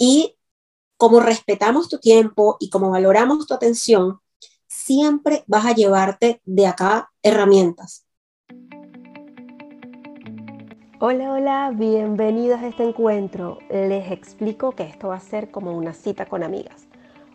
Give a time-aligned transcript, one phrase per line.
[0.00, 0.36] Y
[0.96, 4.20] como respetamos tu tiempo y como valoramos tu atención,
[4.68, 8.06] siempre vas a llevarte de acá herramientas.
[11.00, 13.58] Hola, hola, bienvenidos a este encuentro.
[13.70, 16.86] Les explico que esto va a ser como una cita con amigas,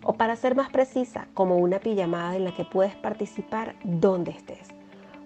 [0.02, 4.70] o para ser más precisa, como una pijamada en la que puedes participar donde estés,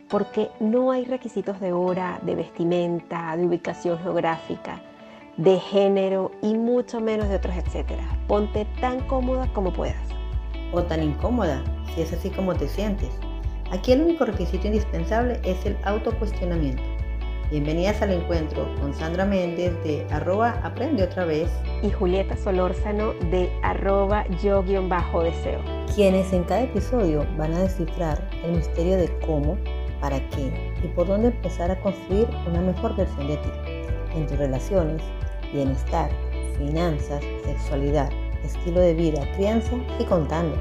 [0.10, 4.82] porque no hay requisitos de hora, de vestimenta, de ubicación geográfica,
[5.38, 8.04] de género y mucho menos de otros etcétera.
[8.28, 10.10] Ponte tan cómoda como puedas.
[10.74, 11.64] O tan incómoda,
[11.94, 13.10] si es así como te sientes.
[13.71, 16.84] Aquí el único requisito indispensable es el autocuestionamiento
[17.50, 21.50] Bienvenidas al encuentro con Sandra Méndez de arroba aprende otra vez
[21.82, 25.61] y Julieta Solórzano de arroba yo-deseo.
[25.96, 29.58] Quienes en cada episodio van a descifrar el misterio de cómo,
[30.02, 30.52] para qué
[30.83, 33.50] y por dónde empezar a construir una mejor versión de ti
[34.14, 35.02] en tus relaciones,
[35.53, 36.09] bienestar,
[36.58, 38.09] finanzas, sexualidad,
[38.44, 40.55] estilo de vida, crianza y contando.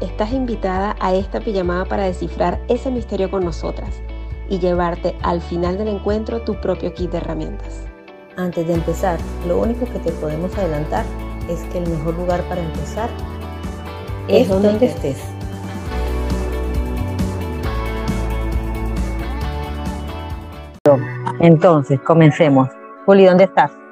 [0.00, 4.02] Estás invitada a esta pijamada para descifrar ese misterio con nosotras
[4.48, 7.82] y llevarte al final del encuentro tu propio kit de herramientas.
[8.36, 11.04] Antes de empezar, lo único que te podemos adelantar
[11.48, 13.08] es que el mejor lugar para empezar
[14.28, 15.22] es, donde, estés.
[21.40, 22.68] Entonces, comencemos.
[23.06, 23.83] Juli, ¿dónde estás?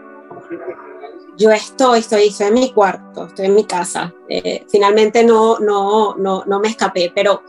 [1.42, 4.14] Yo estoy, estoy, estoy en mi cuarto, estoy en mi casa.
[4.28, 7.42] Eh, finalmente no, no, no, no me escapé, pero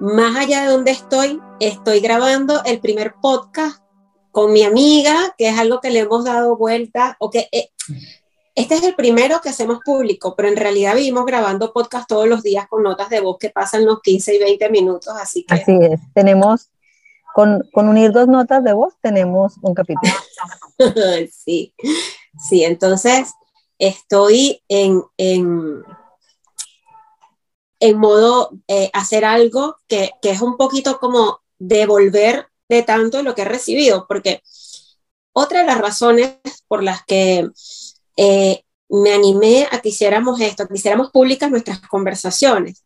[0.00, 3.82] más allá de donde estoy, estoy grabando el primer podcast
[4.32, 7.70] con mi amiga, que es algo que le hemos dado vuelta, o que eh,
[8.54, 12.42] este es el primero que hacemos público, pero en realidad vivimos grabando podcast todos los
[12.42, 15.54] días con notas de voz que pasan los 15 y 20 minutos, así que...
[15.54, 16.68] Así es, tenemos,
[17.34, 20.12] con, con unir dos notas de voz, tenemos un capítulo.
[21.32, 21.72] sí,
[22.38, 23.32] sí, entonces
[23.78, 25.84] estoy en, en
[27.82, 33.42] en modo eh, hacer algo que, es un poquito como devolver de tanto lo que
[33.42, 34.40] he recibido, porque
[35.32, 36.36] otra de las razones
[36.68, 37.50] por las que
[38.16, 42.84] eh, me animé a que hiciéramos esto, que hiciéramos públicas nuestras conversaciones,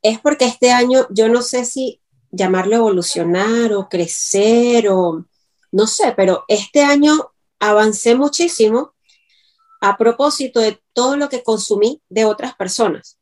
[0.00, 5.26] es porque este año yo no sé si llamarlo evolucionar o crecer o
[5.72, 8.94] no sé, pero este año avancé muchísimo
[9.80, 13.18] a propósito de todo lo que consumí de otras personas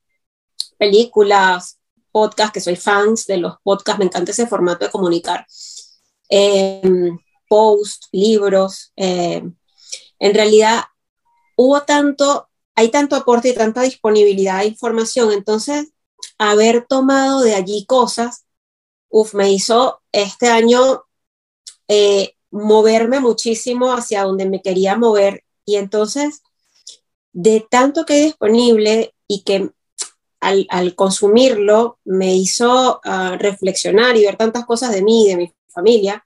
[0.78, 1.78] películas,
[2.12, 5.46] podcasts, que soy fans de los podcasts, me encanta ese formato de comunicar,
[6.28, 7.10] eh,
[7.48, 8.92] posts, libros.
[8.96, 9.42] Eh,
[10.18, 10.84] en realidad,
[11.56, 15.88] hubo tanto, hay tanto aporte y tanta disponibilidad de información, entonces,
[16.38, 18.44] haber tomado de allí cosas,
[19.08, 21.04] uf, me hizo este año
[21.88, 25.44] eh, moverme muchísimo hacia donde me quería mover.
[25.66, 26.42] Y entonces
[27.32, 29.70] de tanto que disponible y que
[30.40, 35.52] al, consumirlo me hizo ah, reflexionar y ver tantas cosas de mí y de mi
[35.68, 36.24] familia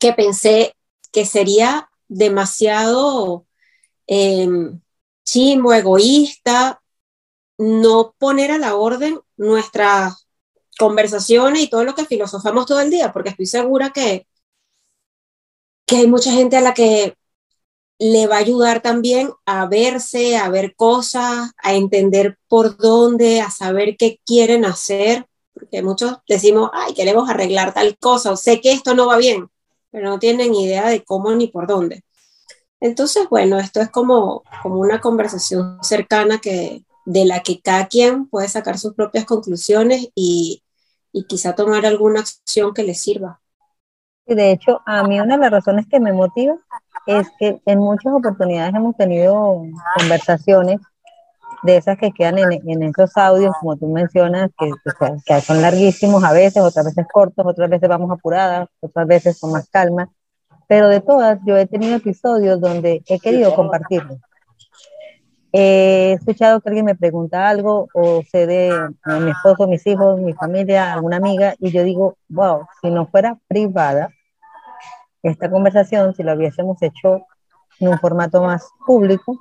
[0.00, 0.74] que pensé
[1.12, 3.46] que sería demasiado
[4.06, 4.48] eh,
[5.32, 6.82] egoísta,
[7.58, 10.26] no poner a la orden nuestras
[10.78, 14.26] conversaciones y todo lo que filosofamos todo el día, porque estoy segura que,
[15.90, 17.16] que hay mucha gente a la que
[17.98, 23.50] le va a ayudar también a verse, a ver cosas, a entender por dónde, a
[23.50, 28.70] saber qué quieren hacer, porque muchos decimos, ay, queremos arreglar tal cosa, o sé que
[28.70, 29.48] esto no va bien,
[29.90, 32.04] pero no tienen idea de cómo ni por dónde.
[32.78, 38.28] Entonces, bueno, esto es como, como una conversación cercana que, de la que cada quien
[38.28, 40.62] puede sacar sus propias conclusiones y,
[41.12, 43.40] y quizá tomar alguna acción que le sirva.
[44.34, 46.54] De hecho, a mí una de las razones que me motiva
[47.04, 49.64] es que en muchas oportunidades hemos tenido
[49.98, 50.80] conversaciones
[51.64, 54.70] de esas que quedan en, esos audios, como tú mencionas, que,
[55.26, 59.50] que, son larguísimos a veces, otras veces cortos, otras veces vamos apuradas, otras veces con
[59.50, 60.08] más calma,
[60.68, 64.16] pero de todas yo he tenido episodios donde he querido compartirlo.
[65.52, 68.72] He escuchado que alguien me pregunta algo o sé de
[69.04, 73.36] mi esposo, mis hijos, mi familia, alguna amiga, y yo digo, wow, si no fuera
[73.48, 74.10] privada,
[75.22, 77.26] esta conversación, si lo hubiésemos hecho
[77.78, 79.38] en un formato más público,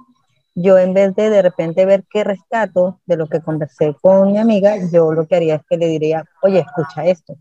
[0.56, 4.38] yo en vez de de repente ver qué rescato de lo que conversé con mi
[4.38, 7.36] amiga, yo lo que haría es que le diría, oye, escucha esto,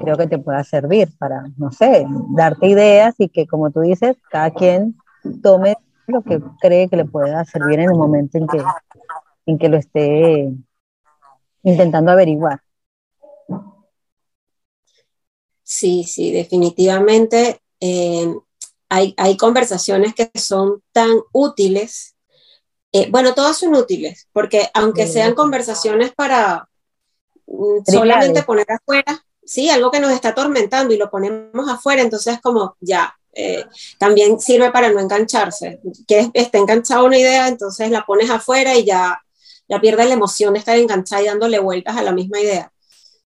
[0.00, 4.16] creo que te pueda servir para, no sé, darte ideas y que como tú dices,
[4.30, 4.96] cada quien
[5.42, 5.76] tome
[6.06, 8.62] lo que cree que le pueda servir en el momento en que,
[9.46, 10.52] en que lo esté
[11.62, 12.60] intentando averiguar.
[15.68, 18.32] Sí, sí, definitivamente eh,
[18.88, 22.14] hay, conversaciones que son tan útiles
[22.92, 26.68] Eh, bueno, todas son útiles, porque aunque sean conversaciones para
[27.46, 32.40] mm, solamente poner afuera, sí, algo que nos está atormentando y lo ponemos afuera, entonces
[32.40, 33.64] como ya, eh,
[33.98, 35.80] también sirve para no engancharse.
[36.06, 39.20] Que esté enganchada una idea, entonces la pones afuera y ya,
[39.68, 42.72] ya pierde la emoción de estar enganchada y dándole vueltas a la misma idea.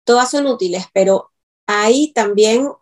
[0.05, 1.33] Todas son útiles, pero
[1.69, 2.73] hay también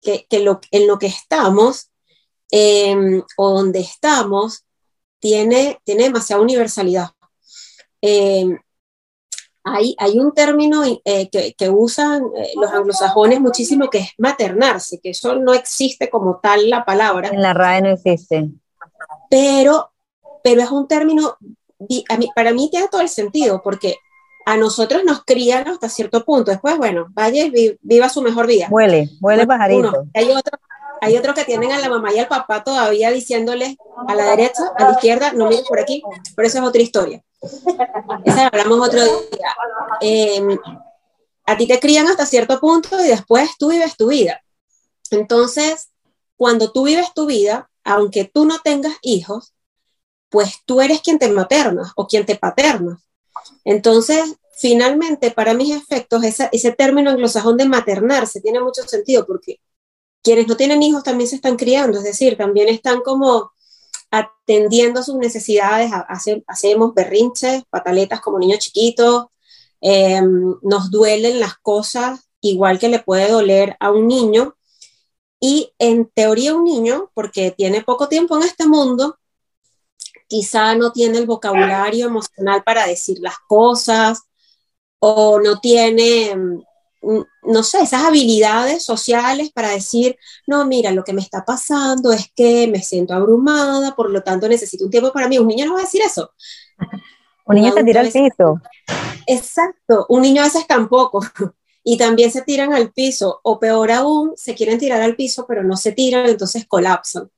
[0.00, 1.90] que, lo, en lo que estamos
[2.50, 4.64] em, o donde estamos
[5.20, 7.10] tiene, tiene demasiada universalidad.
[8.00, 8.58] Em,
[9.62, 15.00] hay, hay, un término eh, que, que, usan eh, los anglosajones muchísimo que es maternarse,
[15.02, 17.28] que eso no existe como tal la palabra.
[17.28, 18.50] En la RAE no existe.
[19.30, 19.92] Pero,
[20.42, 21.36] pero es un término,
[22.08, 23.96] a mí, para mí tiene todo el sentido, porque
[24.46, 26.50] a nosotros nos crían hasta cierto punto.
[26.50, 28.68] Después, bueno, vaya y viva su mejor vida.
[28.70, 30.06] Huele, huele pajarito.
[30.14, 30.58] hay otro,
[31.00, 33.76] hay otro que tienen a la mamá y al papá todavía diciéndole
[34.06, 36.02] a la derecha, a la izquierda, no mires por aquí,
[36.36, 37.22] pero eso es otra historia.
[38.24, 39.54] Esa hablamos otro día.
[40.00, 40.58] Em,
[41.46, 44.40] a ti te crían hasta cierto punto y después tú vives tu vida.
[45.10, 45.90] Entonces,
[46.36, 49.54] cuando tú vives tu vida, aunque tú no tengas hijos,
[50.30, 53.00] pues tú eres quien te materna o quien te paterna.
[53.64, 59.60] Entonces, finalmente, para mis efectos, ese término anglosajón de maternarse tiene mucho sentido porque
[60.22, 63.52] quienes no tienen hijos también se están criando, es decir, también están como
[64.10, 65.90] atendiendo sus necesidades,
[66.46, 69.26] hacemos berrinches, pataletas como niños chiquitos,
[69.80, 74.56] em, nos duelen las cosas igual que le puede doler a un niño.
[75.40, 79.18] Y en teoría un niño, porque tiene poco tiempo en este mundo,
[80.34, 84.24] quizá no tiene el vocabulario emocional para decir las cosas
[84.98, 90.16] o no tiene, mm, no sé, esas habilidades sociales para decir,
[90.48, 94.48] no, mira, lo que me está pasando es que me siento abrumada, por lo tanto
[94.48, 95.38] necesito un tiempo para mí.
[95.38, 96.32] Un niño no va a decir eso.
[97.46, 98.60] Un niño se tira al piso.
[99.28, 101.20] Exacto, un niño a veces tampoco.
[101.86, 105.62] Y también se tiran al piso, o peor aún, se quieren tirar al piso, pero
[105.62, 107.30] no se tiran, entonces colapsan.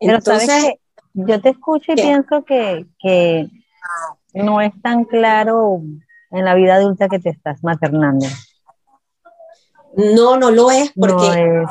[0.00, 0.76] Entonces,
[1.16, 3.48] yo te escucho y pienso que, que,
[4.34, 5.80] no es tan claro
[6.30, 8.26] en la vida adulta que te estás maternando.
[9.94, 11.64] No, no lo es, porque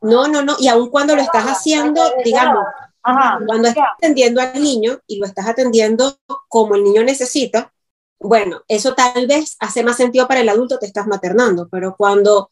[0.00, 2.64] no, no, no, y aun cuando lo estás haciendo, digamos,
[3.02, 6.16] cuando estás atendiendo al niño y lo estás atendiendo
[6.48, 7.72] como el niño necesita,
[8.18, 12.50] bueno, eso tal vez hace más sentido para el adulto, te estás maternando, pero cuando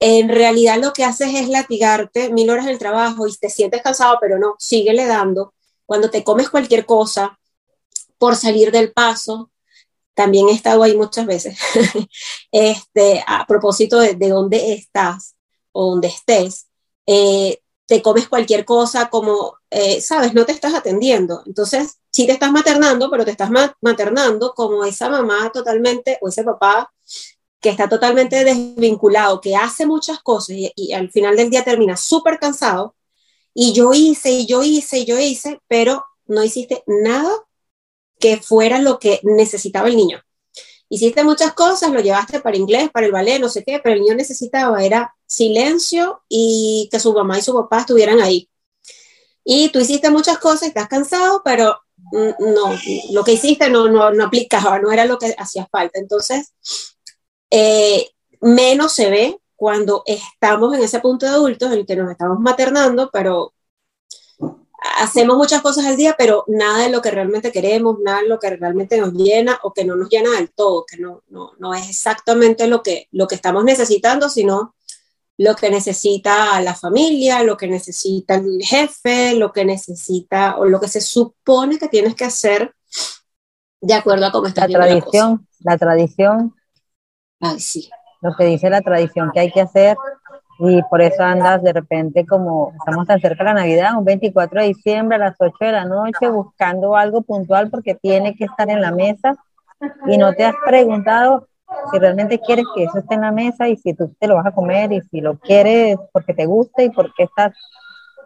[0.00, 3.82] en realidad lo que haces es latigarte mil horas en el trabajo y te sientes
[3.82, 5.54] cansado, pero no, síguele dando.
[5.86, 7.38] Cuando te comes cualquier cosa
[8.18, 9.50] por salir del paso,
[10.14, 11.58] también he estado ahí muchas veces,
[12.52, 15.34] este, a propósito de, dónde estás
[15.72, 16.68] o dónde estés,
[17.06, 21.42] eh, te comes cualquier cosa como, eh, sabes, no te estás atendiendo.
[21.46, 23.50] Entonces, sí te estás maternando, pero te estás
[23.82, 26.93] maternando como esa mamá totalmente, o ese papá
[27.64, 32.38] que está totalmente desvinculado, que hace muchas cosas y, al final del día termina súper
[32.38, 32.94] cansado,
[33.54, 37.32] y yo hice, y yo hice, y yo hice, pero no hiciste nada
[38.20, 40.20] que fuera lo que necesitaba el niño.
[40.90, 44.02] Hiciste muchas cosas, lo llevaste para inglés, para el ballet, no sé qué, pero el
[44.02, 48.50] niño necesitaba era silencio y que su mamá y su papá estuvieran ahí.
[49.42, 51.78] Y tú hiciste muchas cosas, estás cansado, pero
[52.12, 52.78] no,
[53.12, 55.98] lo que hiciste no, no, no aplicaba, no era lo que hacía falta.
[55.98, 56.52] Entonces,
[57.56, 62.10] eh, menos se ve cuando estamos en ese punto de adultos en el que nos
[62.10, 63.54] estamos maternando, pero
[64.98, 68.40] hacemos muchas cosas al día, pero nada de lo que realmente queremos, nada de lo
[68.40, 71.74] que realmente nos llena o que no nos llena del todo, que no, no, no
[71.74, 74.74] es exactamente lo que, lo que estamos necesitando, sino
[75.38, 80.80] lo que necesita la familia, lo que necesita el jefe, lo que necesita o lo
[80.80, 82.74] que se supone que tienes que hacer
[83.80, 86.52] de acuerdo a cómo está la tradición, la tradición
[88.20, 89.96] Lo que dice la tradición que hay que hacer
[90.58, 94.60] y por eso andas de repente como estamos tan cerca de la Navidad, un 24
[94.60, 98.70] de diciembre a las 8 de la noche buscando algo puntual porque tiene que estar
[98.70, 99.34] en la mesa
[100.06, 101.48] y no te has preguntado
[101.90, 104.46] si realmente quieres que eso esté en la mesa y si tú te lo vas
[104.46, 107.52] a comer y si lo quieres porque te gusta y porque estás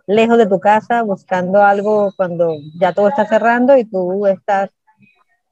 [0.07, 4.71] lejos de tu casa buscando algo cuando ya todo está cerrando y tú estás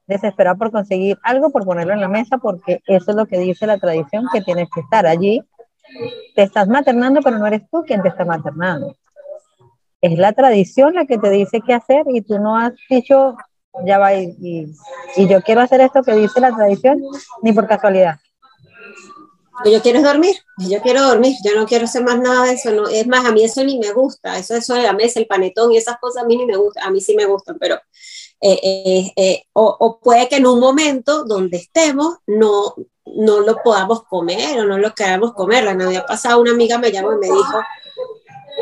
[0.07, 3.67] desesperado por conseguir algo, por ponerlo en la mesa, porque eso es lo que dice
[3.67, 5.41] la tradición, que tienes que estar allí.
[6.35, 8.95] Te estás maternando, pero no eres tú quien te está maternando.
[10.01, 13.35] Es la tradición la que te dice qué hacer y tú no has dicho,
[13.85, 14.35] ya va, y,
[15.15, 17.01] y, yo quiero hacer esto que dice la tradición,
[17.41, 18.17] ni por casualidad.
[19.65, 22.87] yo quiero dormir, yo quiero dormir, yo no quiero hacer más nada de eso, no,
[22.87, 25.71] es más, a mí eso ni me gusta, eso, eso de la mesa, el panetón
[25.71, 27.79] y esas cosas a mí ni me gusta, a mí sí me gustan, pero
[28.41, 32.75] eh, eh, o, puede que en un momento donde estemos no,
[33.05, 35.63] no lo podamos comer o no lo queramos comer.
[35.63, 37.61] La Navidad pasada una amiga me llamó y me dijo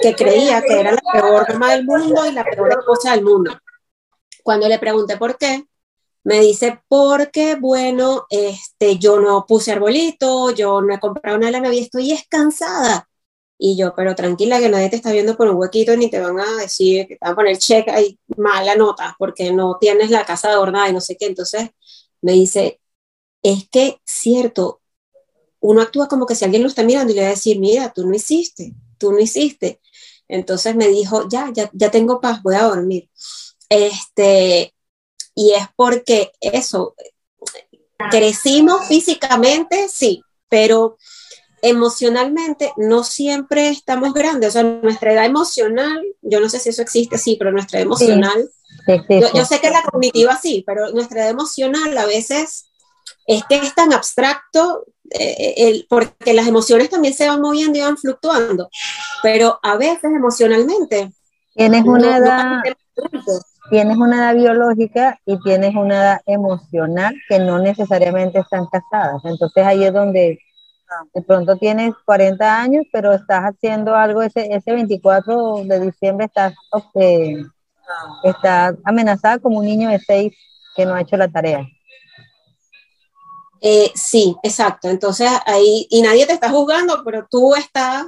[0.01, 3.51] que creía que era la peor mamá del mundo y la peor esposa del mundo.
[4.43, 5.65] Cuando le pregunté por qué,
[6.23, 11.51] me dice, porque, bueno, este, yo no puse arbolito, yo no he comprado nada de
[11.51, 13.07] la Navidad, estoy es cansada.
[13.57, 16.39] Y yo, pero tranquila que nadie te está viendo por un huequito ni te van
[16.39, 20.25] a decir que te van a poner check ahí mala nota porque no tienes la
[20.25, 21.27] casa adornada y no sé qué.
[21.27, 21.69] Entonces
[22.21, 22.81] me dice,
[23.43, 24.81] es que cierto,
[25.59, 27.93] uno actúa como que si alguien lo está mirando y le va a decir, mira,
[27.93, 29.79] tú no hiciste, tú no hiciste.
[30.27, 33.09] Entonces me dijo, ya, ya, ya tengo paz, voy a dormir.
[33.69, 34.73] Este,
[35.33, 36.95] y es porque eso,
[38.11, 40.97] crecimos físicamente, sí, pero
[41.65, 46.81] emocionalmente no siempre estamos grandes, o sea, nuestra edad emocional, yo no sé si eso
[46.81, 48.49] existe, sí, pero nuestra edad emocional,
[49.33, 52.69] yo, sé que la cognitiva sí, pero nuestra edad emocional a veces
[53.25, 57.81] es que es tan abstracto, eh, el, porque las emociones también se van moviendo y
[57.81, 58.69] van fluctuando,
[59.23, 61.11] pero a veces emocionalmente.
[61.55, 62.61] Tienes una edad,
[63.71, 69.65] tienes una edad biológica y tienes una edad emocional que no necesariamente están casadas, entonces
[69.65, 70.39] ahí es donde
[71.13, 76.53] de pronto tienes 40 años, pero estás haciendo algo ese, ese 24 de diciembre, estás,
[76.95, 77.43] eh,
[78.83, 80.33] amenazada como un niño de 6
[80.75, 81.67] que no ha hecho la tarea.
[83.61, 84.89] Eh, sí, exacto.
[84.89, 88.05] Entonces ahí, y nadie te está juzgando, pero tú estás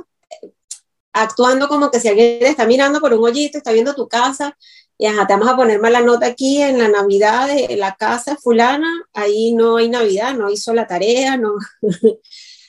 [1.14, 4.56] actuando como que si alguien te está mirando por un hoyito, está viendo tu casa,
[5.00, 8.36] y ajá, te vamos a poner mala nota aquí en la Navidad de la casa
[8.36, 11.54] fulana, ahí no hay Navidad, no hizo la tarea, no.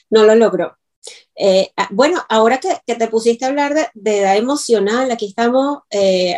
[0.09, 0.79] no lo logró.
[1.35, 6.35] Eh, ah, bueno, ahora que, te pusiste a hablar de, edad emocional, aquí estamos eh,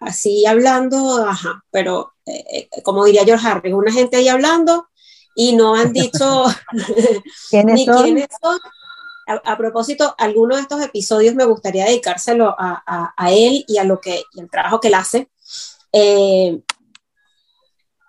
[0.00, 4.88] así hablando, ajá, pero eh, como diría George Harris, una gente ahí hablando
[5.34, 6.44] y no han dicho
[7.52, 8.58] ni quiénes son.
[9.28, 14.22] A, propósito, alguno de estos episodios me gustaría dedicárselo a, él y a lo que,
[14.36, 15.28] el trabajo que él hace,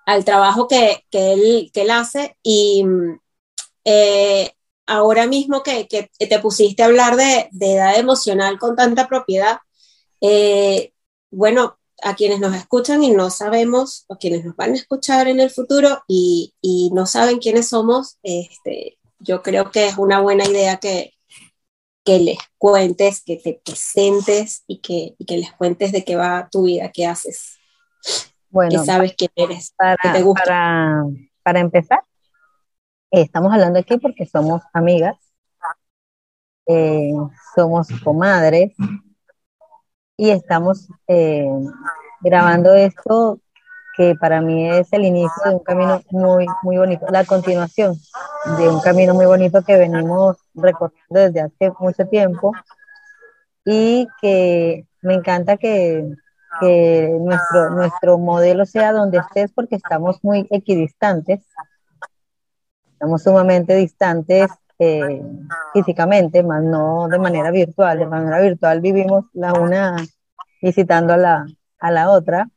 [0.05, 2.85] al trabajo que, él, que él hace y
[4.87, 9.59] ahora mismo que, te pusiste a hablar de, edad emocional con tanta propiedad,
[10.21, 10.93] eh,
[11.29, 15.39] bueno, a quienes nos escuchan y no sabemos, o quienes nos van a escuchar en
[15.39, 16.53] el futuro y,
[16.93, 21.13] no saben quiénes somos, este, yo creo que es una buena idea que,
[22.05, 26.63] que les cuentes, que te presentes y que, que les cuentes de qué va tu
[26.63, 27.57] vida, qué haces.
[28.49, 30.43] Bueno, que sabes quién eres, para, te gusta.
[30.45, 31.03] Para,
[31.43, 31.99] para empezar,
[33.11, 35.15] Estamos hablando aquí porque somos amigas,
[36.65, 37.13] eh,
[37.55, 38.73] somos comadres
[40.17, 41.47] y estamos eh,
[42.19, 43.39] grabando esto
[43.95, 47.95] que para mí es el inicio de un camino muy, muy bonito, la continuación
[48.57, 52.51] de un camino muy bonito que venimos recorriendo desde hace mucho tiempo
[53.63, 56.05] y que me encanta que,
[56.59, 61.45] que nuestro, nuestro modelo sea donde estés porque estamos muy equidistantes
[62.97, 64.49] estamos sumamente distantes
[64.79, 65.21] eh,
[65.71, 67.99] físicamente, más no de manera virtual.
[67.99, 69.97] De manera virtual vivimos la una
[70.63, 71.45] visitando a la,
[71.77, 72.49] a la otra.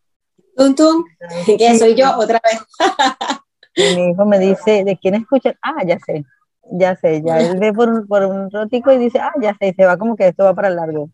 [0.57, 1.05] Tum, tum,
[1.47, 3.97] que soy yo otra vez.
[3.97, 5.55] mi hijo me dice, ¿de quién escucha?
[5.61, 6.25] Ah, ya sé,
[6.73, 9.85] ya sé, ya él ve por, por un rotico y dice, ah, ya sé, se
[9.85, 11.11] va como que esto va para largo.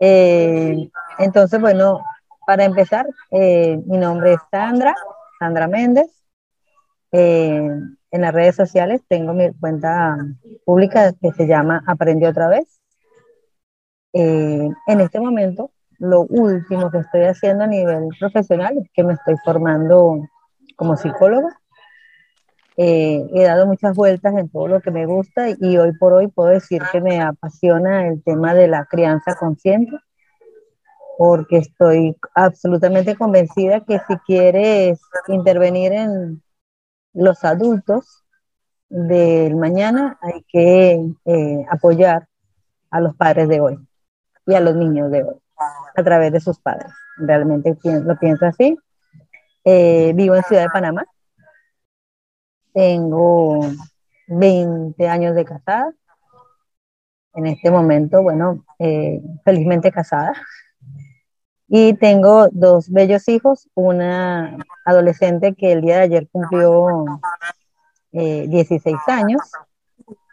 [0.00, 2.04] Eh, entonces, bueno,
[2.46, 4.94] para empezar, eh, mi nombre es Sandra,
[5.38, 6.10] Sandra Méndez.
[7.10, 7.70] Eh,
[8.10, 10.16] en las redes sociales tengo mi cuenta
[10.64, 12.80] pública que se llama Aprendí otra vez.
[14.12, 19.14] Eh, en este momento, lo último que estoy haciendo a nivel profesional es que me
[19.14, 20.20] estoy formando
[20.76, 21.58] como psicóloga.
[22.76, 26.28] Eh, he dado muchas vueltas en todo lo que me gusta y hoy por hoy
[26.28, 29.96] puedo decir que me apasiona el tema de la crianza consciente
[31.18, 36.40] porque estoy absolutamente convencida que si quieres intervenir en
[37.18, 38.24] los adultos
[38.88, 42.28] del mañana hay que eh, apoyar
[42.90, 43.78] a los padres de hoy
[44.46, 45.36] y a los niños de hoy
[45.96, 46.92] a través de sus padres.
[47.16, 48.78] Realmente lo pienso así.
[49.64, 51.04] Eh, vivo en Ciudad de Panamá.
[52.72, 53.60] Tengo
[54.28, 55.92] 20 años de casada.
[57.34, 60.34] En este momento, bueno, eh, felizmente casada.
[61.68, 67.20] Y tengo dos bellos hijos, una adolescente que el día de ayer cumplió
[68.12, 69.42] 16 eh, años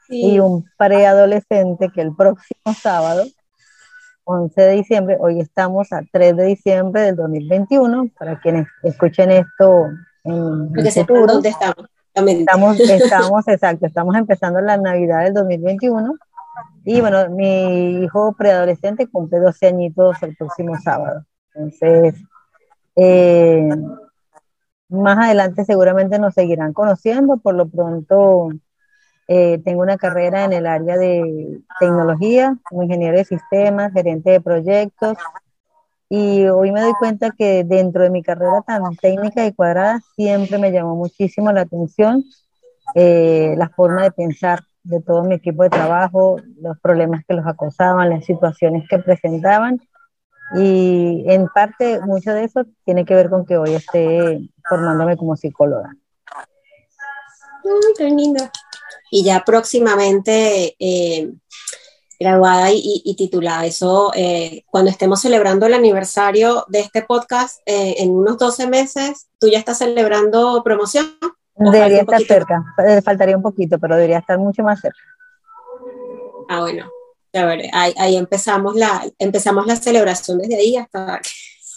[0.08, 3.26] y un preadolescente que el próximo sábado
[4.26, 9.88] 11 de diciembre, hoy estamos a 3 de diciembre del 2021, para quienes escuchen esto
[10.24, 11.28] en el futuro.
[11.28, 11.86] ¿Dónde estamos?
[12.14, 16.16] Estamos, estamos, exacto, estamos empezando la Navidad del 2021
[16.84, 21.26] y bueno, mi hijo preadolescente cumple 12 añitos el próximo sábado.
[21.54, 22.16] Entonces,
[22.96, 23.70] eh,
[24.90, 28.50] más adelante seguramente nos seguirán conociendo, por lo pronto
[29.28, 34.42] eh, tengo una carrera en el área de tecnología, como ingeniero de sistemas, gerente de
[34.42, 35.18] proyectos,
[36.08, 40.60] y hoy me doy cuenta que dentro de mi carrera tan técnica y cuadrada siempre
[40.60, 42.24] me llamó muchísimo la atención
[42.94, 47.46] eh, la forma de pensar de todo mi equipo de trabajo, los problemas que los
[47.46, 49.82] acosaban, las situaciones que presentaban.
[50.56, 55.36] Y en parte mucho de eso tiene que ver con que hoy esté formándome como
[55.36, 55.96] psicóloga.
[57.98, 58.44] qué lindo.
[59.10, 61.34] Y ya próximamente eh,
[62.20, 63.66] graduada y, titulada.
[63.66, 69.28] Eso, eh, cuando estemos celebrando el aniversario de este podcast, eh, en unos 12 meses,
[69.40, 71.18] ¿tú ya estás celebrando promoción?
[71.58, 75.00] Debería estar cerca, eh, faltaría un poquito, pero debería estar mucho más cerca.
[76.50, 76.92] Ah, bueno,
[77.34, 81.22] a ver, ahí, empezamos, la, empezamos la celebración desde ahí hasta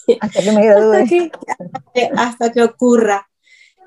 [0.21, 3.25] hasta que, me hasta, que, hasta que ocurra.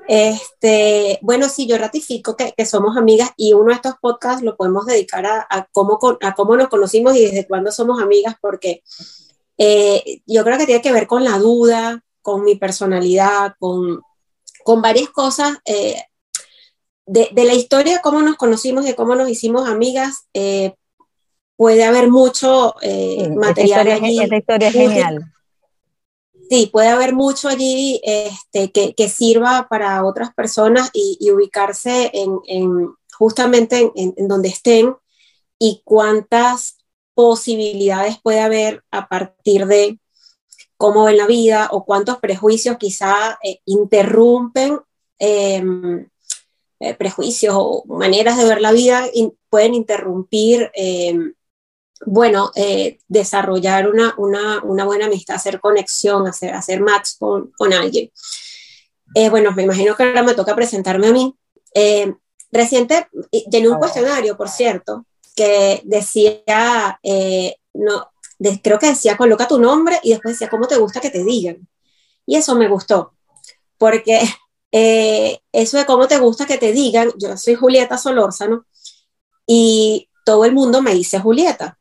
[0.09, 4.87] Este, bueno, sí, yo ratifico que, somos amigas y uno de estos podcasts lo podemos
[4.87, 8.83] dedicar a, cómo, a cómo nos conocimos y desde cuándo somos amigas, porque
[9.59, 14.03] eh, yo creo que tiene que ver con la duda, con mi personalidad, con,
[14.65, 15.59] con varias cosas.
[15.65, 16.03] Eh,
[17.07, 20.75] de, la historia, cómo nos conocimos y cómo nos hicimos amigas, eh,
[21.57, 22.75] puede haber mucho
[23.37, 24.21] material allí.
[24.21, 25.33] Esta historia es genial
[26.53, 33.91] sí, puede haber mucho allí este, que, sirva para otras personas y, ubicarse en, justamente
[33.95, 34.95] en, donde estén
[35.59, 36.77] y cuántas
[37.15, 39.99] posibilidades puede haber a partir de
[40.77, 44.81] cómo ven la vida o cuántos prejuicios quizá eh, interrumpen
[45.19, 46.07] em,
[46.81, 49.05] eh, prejuicios o maneras de ver la vida
[49.49, 51.35] pueden interrumpir em,
[52.05, 54.15] bueno, eh, desarrollar una,
[54.85, 58.11] buena amistad, hacer conexión, hacer, hacer match con, alguien.
[59.15, 61.35] Eh, bueno, me imagino que ahora me toca presentarme a mí.
[61.75, 62.15] Eh,
[62.51, 63.09] reciente,
[63.51, 66.99] llené un cuestionario, por cierto, que decía,
[67.75, 68.12] no,
[68.63, 71.69] creo que decía, coloca tu nombre y después decía, ¿cómo te gusta que te digan?
[72.27, 73.15] Y eso me gustó,
[73.79, 74.21] porque
[74.73, 78.67] eso de cómo te gusta que te digan, yo soy Julieta Solórzano
[79.47, 81.79] y todo el mundo me dice Julieta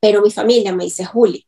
[0.00, 1.46] pero mi familia me dice Juli.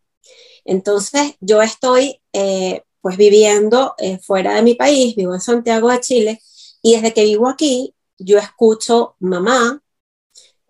[0.65, 6.01] Entonces yo estoy eh, pues viviendo eh, fuera de mi país, vivo en Santiago de
[6.01, 6.43] Chile,
[6.83, 9.83] y desde que vivo aquí yo escucho mamá,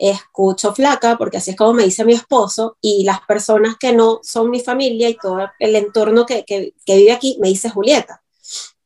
[0.00, 4.20] escucho flaca, porque así es como me dice mi esposo, y las personas que no
[4.22, 8.22] son mi familia y todo el entorno que, que, vive aquí me dice Julieta.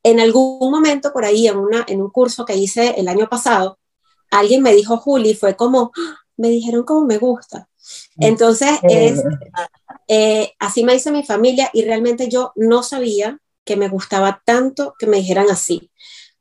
[0.03, 3.79] En algún momento por ahí, en, una, en un curso que hice el año pasado,
[4.31, 6.18] alguien me dijo Juli, fue como, ¡Ah!
[6.37, 7.68] me dijeron como me gusta.
[8.18, 9.22] Entonces, es,
[10.09, 14.94] eh, así me dice mi familia y realmente yo no sabía que me gustaba tanto
[14.98, 15.90] que me dijeran así.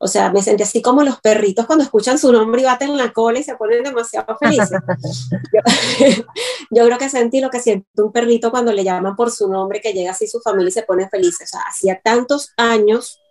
[0.04, 3.14] O sea, me sentí así como los perritos cuando escuchan su nombre y baten la
[3.14, 4.78] cola y se ponen demasiado felices.
[6.70, 9.80] yo, creo que sentí lo que siente un perrito cuando le llaman por su nombre,
[9.80, 11.40] que llega así su familia y se pone feliz.
[11.42, 13.22] O sea, hacía tantos años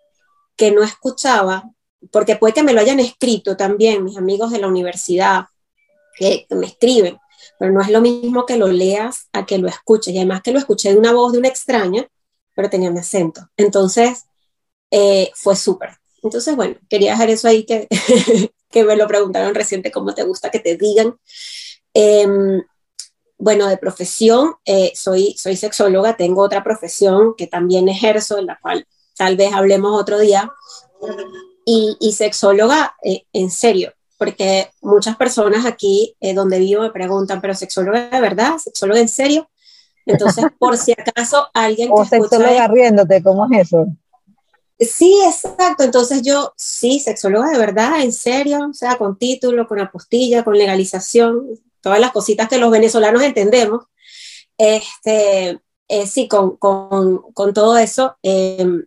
[0.56, 1.68] que no escuchaba,
[2.10, 5.44] porque puede que me lo hayan escrito también mis amigos de la universidad,
[6.16, 7.18] que me escriben,
[7.58, 10.14] pero no es lo mismo que lo leas a que lo escuches.
[10.14, 12.08] Y además que lo escuché de una voz de una extraña,
[12.56, 13.46] pero tenía mi acento.
[13.58, 14.24] Entonces,
[14.90, 15.98] eh, fue súper.
[16.22, 17.88] Entonces, bueno, quería dejar eso ahí que,
[18.70, 21.16] que me lo preguntaron reciente, cómo te gusta que te digan.
[21.94, 22.62] Em,
[23.38, 28.58] bueno, de profesión, eh, soy, soy sexóloga, tengo otra profesión que también ejerzo, en la
[28.62, 30.50] cual tal vez hablemos otro día.
[31.64, 37.40] Y, y sexóloga, eh, en serio, porque muchas personas aquí eh, donde vivo me preguntan,
[37.40, 39.50] pero sexóloga de verdad, sexóloga en serio.
[40.06, 43.86] Entonces, por si acaso alguien o sexóloga riéndote, ¿cómo es eso?
[44.84, 45.84] Sí, exacto.
[45.84, 50.56] Entonces yo, sí, sexóloga de verdad, en serio, o sea, con título, con apostilla, con
[50.56, 51.48] legalización,
[51.80, 53.84] todas las cositas que los venezolanos entendemos.
[54.58, 58.16] Este, eh, sí, con, con, con, todo eso.
[58.22, 58.84] Em,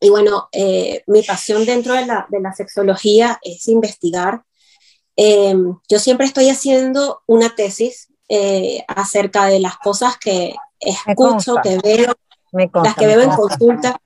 [0.00, 4.42] y bueno, eh, mi pasión dentro de la, de la sexología es investigar
[5.16, 11.78] Em, yo siempre estoy haciendo una tesis eh, acerca de las cosas que escucho, que
[11.78, 12.12] veo,
[12.52, 13.98] las que veo en consulta.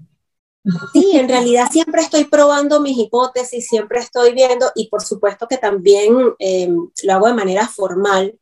[0.92, 5.56] Sí, en realidad siempre estoy probando mis hipótesis, siempre estoy viendo y por supuesto que
[5.56, 8.38] también em, lo hago de manera formal.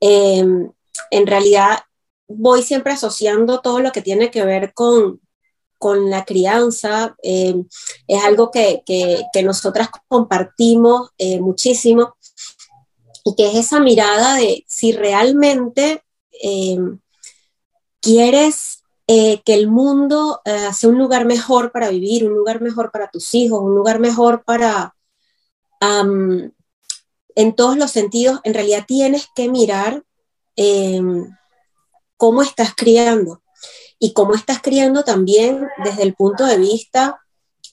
[0.00, 0.70] Em,
[1.10, 1.78] en realidad
[2.28, 5.20] voy siempre asociando todo lo que tiene que ver con,
[5.78, 7.16] con la crianza.
[7.22, 7.54] Eh,
[8.06, 12.16] es algo que, que, nosotras compartimos eh, muchísimo
[13.24, 16.04] y que es esa mirada de si realmente
[19.12, 23.34] eh, que el mundo sea un lugar mejor para vivir, un lugar mejor para tus
[23.34, 24.94] hijos, un lugar mejor para,
[25.80, 30.04] en todos los sentidos, en realidad tienes que mirar
[32.16, 33.42] cómo estás criando.
[34.02, 37.20] Y cómo estás criando también desde el punto de vista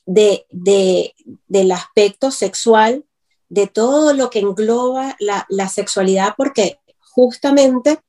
[0.05, 3.05] de, del aspecto sexual,
[3.49, 7.99] de todo lo que engloba la, sexualidad, porque justamente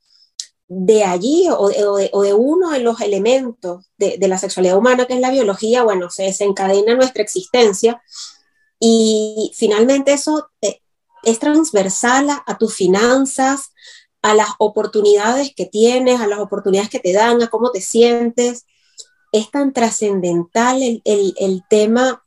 [0.71, 5.31] de allí o de, uno de los elementos de, la sexualidad humana, que es la
[5.31, 8.01] biología, bueno, se desencadena nuestra existencia
[8.79, 10.81] y finalmente eso eh,
[11.23, 13.73] es transversal a, tus finanzas,
[14.21, 18.67] a las oportunidades que tienes, a las oportunidades que te dan, a cómo te sientes.
[19.31, 22.23] Es tan trascendental el, tema,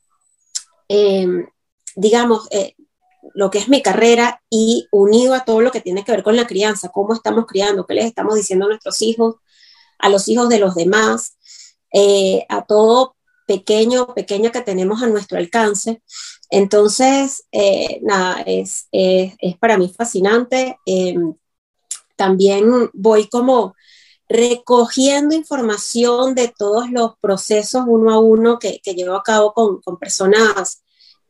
[0.89, 1.47] em,
[1.95, 2.75] digamos, eh,
[3.33, 6.35] lo que es mi carrera y unido a todo lo que tiene que ver con
[6.35, 9.35] la crianza, cómo estamos criando, qué les estamos diciendo a nuestros hijos,
[9.99, 11.37] a los hijos de los demás,
[11.91, 13.15] eh, a todo
[13.47, 16.01] pequeño, pequeña que tenemos a nuestro alcance.
[16.49, 20.77] Entonces, eh, nada, es, es, para mí fascinante.
[20.85, 21.33] Em,
[22.15, 23.75] también voy como
[24.29, 29.81] recogiendo información de todos los procesos uno a uno que, que llevo a cabo con,
[29.81, 30.82] con personas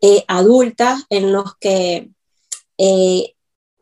[0.04, 2.10] eh, adultas en los que
[2.78, 3.36] eh,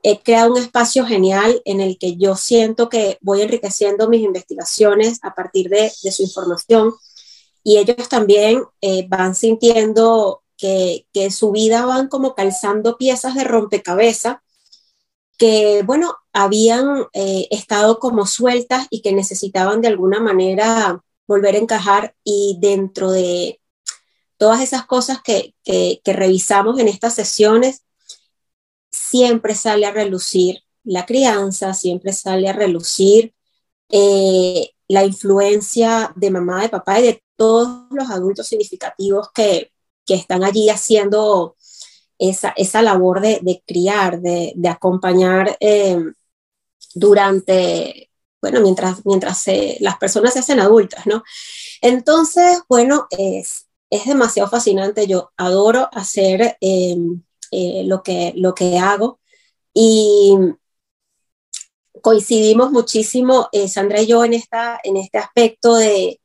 [0.04, 5.20] he creado un espacio genial en el que yo siento que voy enriqueciendo mis investigaciones
[5.24, 6.94] a partir de, su información.
[7.64, 13.44] Y ellos también eh, van sintiendo que, que su vida van como calzando piezas de
[13.44, 14.38] rompecabezas
[15.40, 21.60] que, bueno, habían eh, estado como sueltas y que necesitaban de alguna manera volver a
[21.60, 23.61] encajar y dentro de
[24.42, 25.54] todas esas cosas que,
[26.04, 27.84] revisamos en estas sesiones,
[28.90, 33.36] siempre sale a relucir la crianza, siempre sale a relucir
[33.90, 39.72] eh, la influencia de mamá, de papá y de todos los adultos significativos que,
[40.08, 41.56] que están allí haciendo
[42.18, 46.00] esa, labor de, criar, de, acompañar eh,
[46.96, 48.10] durante,
[48.42, 49.46] bueno, mientras, mientras
[49.82, 51.24] las personas se hacen adultas, ¿no?
[51.80, 56.98] Entonces, bueno, es, es demasiado fascinante, yo adoro hacer eh,
[57.52, 59.20] eh, lo, que, lo que hago.
[59.74, 60.36] Y
[62.02, 66.22] coincidimos muchísimo, Sandra y yo, en, esta, en este aspecto de,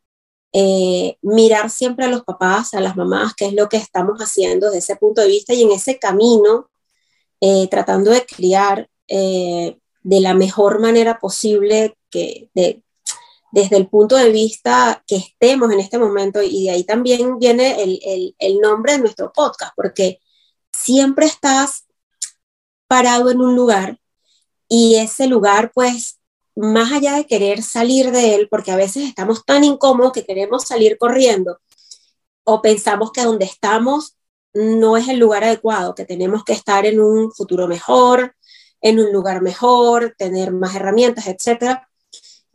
[0.59, 4.69] eh, mirar siempre a los papás, a las mamás, qué es lo que estamos haciendo
[4.69, 6.71] desde ese punto de vista y en ese camino,
[7.43, 12.49] eh, tratando de criar eh, de la mejor manera posible, que
[13.57, 17.83] desde el punto de vista que estemos en este momento, y de ahí también viene
[17.83, 20.21] el, el nombre de nuestro podcast, porque
[20.71, 21.87] siempre estás
[22.87, 23.99] parado en un lugar
[24.69, 26.21] y ese lugar pues
[26.55, 30.65] más allá de querer salir de él, porque a veces estamos tan incómodos que queremos
[30.65, 31.59] salir corriendo,
[32.45, 34.19] o pensamos que donde estamos
[34.53, 38.37] no es el lugar adecuado, que tenemos que estar en un futuro mejor,
[38.83, 41.81] en un lugar mejor, tener más herramientas, etc.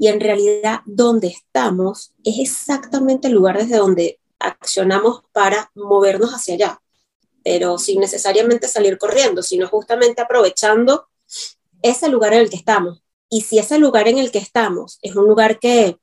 [0.01, 6.55] Y en realidad donde estamos es exactamente el lugar desde donde accionamos para movernos hacia
[6.55, 6.81] allá,
[7.43, 11.05] pero sin necesariamente salir corriendo, sino justamente aprovechando
[11.83, 15.15] ese lugar en el que estamos y si ese lugar en el que estamos es
[15.15, 15.99] un lugar que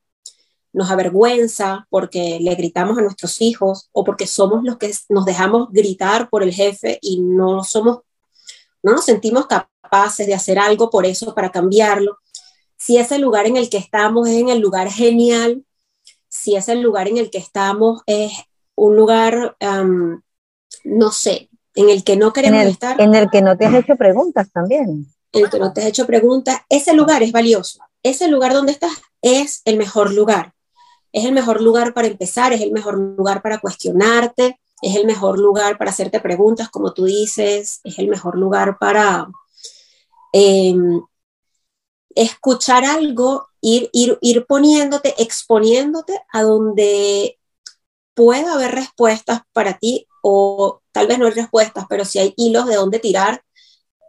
[0.73, 5.73] nos avergüenza porque le gritamos a nuestros hijos o porque somos los que nos dejamos
[5.73, 8.03] gritar por el jefe y no somos
[8.81, 12.19] no nos sentimos capaces de hacer algo por eso para cambiarlo.
[12.79, 15.65] Si ese lugar en el que estamos es en el lugar genial,
[16.29, 18.33] si ese lugar en el que estamos es
[18.75, 19.57] un lugar,
[20.85, 23.01] no sé, en el que no queremos estar.
[23.01, 26.07] En el que no te has hecho preguntas también el que no te has hecho
[26.07, 27.81] preguntas, ese lugar es valioso.
[28.03, 30.55] Ese lugar donde estás es el mejor lugar.
[31.13, 35.39] Es el mejor lugar para empezar, es el mejor lugar para cuestionarte, es el mejor
[35.39, 39.27] lugar para hacerte preguntas, como tú dices, es el mejor lugar para
[40.33, 41.01] em,
[42.23, 47.39] escuchar algo, ir, ir, ir poniéndote, exponiéndote a donde
[48.15, 52.67] pueda haber respuestas para ti o tal vez no hay respuestas, pero si hay hilos
[52.67, 53.43] de dónde tirar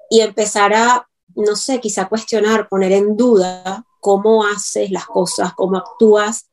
[0.09, 5.77] y empezar a no sé, quizá cuestionar, poner en duda cómo haces las cosas, cómo
[5.77, 6.49] actúas,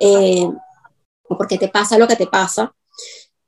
[0.00, 0.48] eh,
[1.28, 2.74] o te pasa lo que te pasa.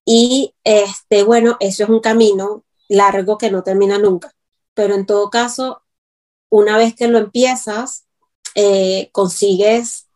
[0.04, 4.32] Y este, bueno, eso es un camino largo que no termina nunca.
[4.74, 5.82] Pero en todo caso,
[6.50, 8.06] una vez que lo empiezas,
[8.54, 10.08] eh, consigues,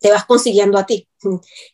[0.00, 1.08] te vas consiguiendo a ti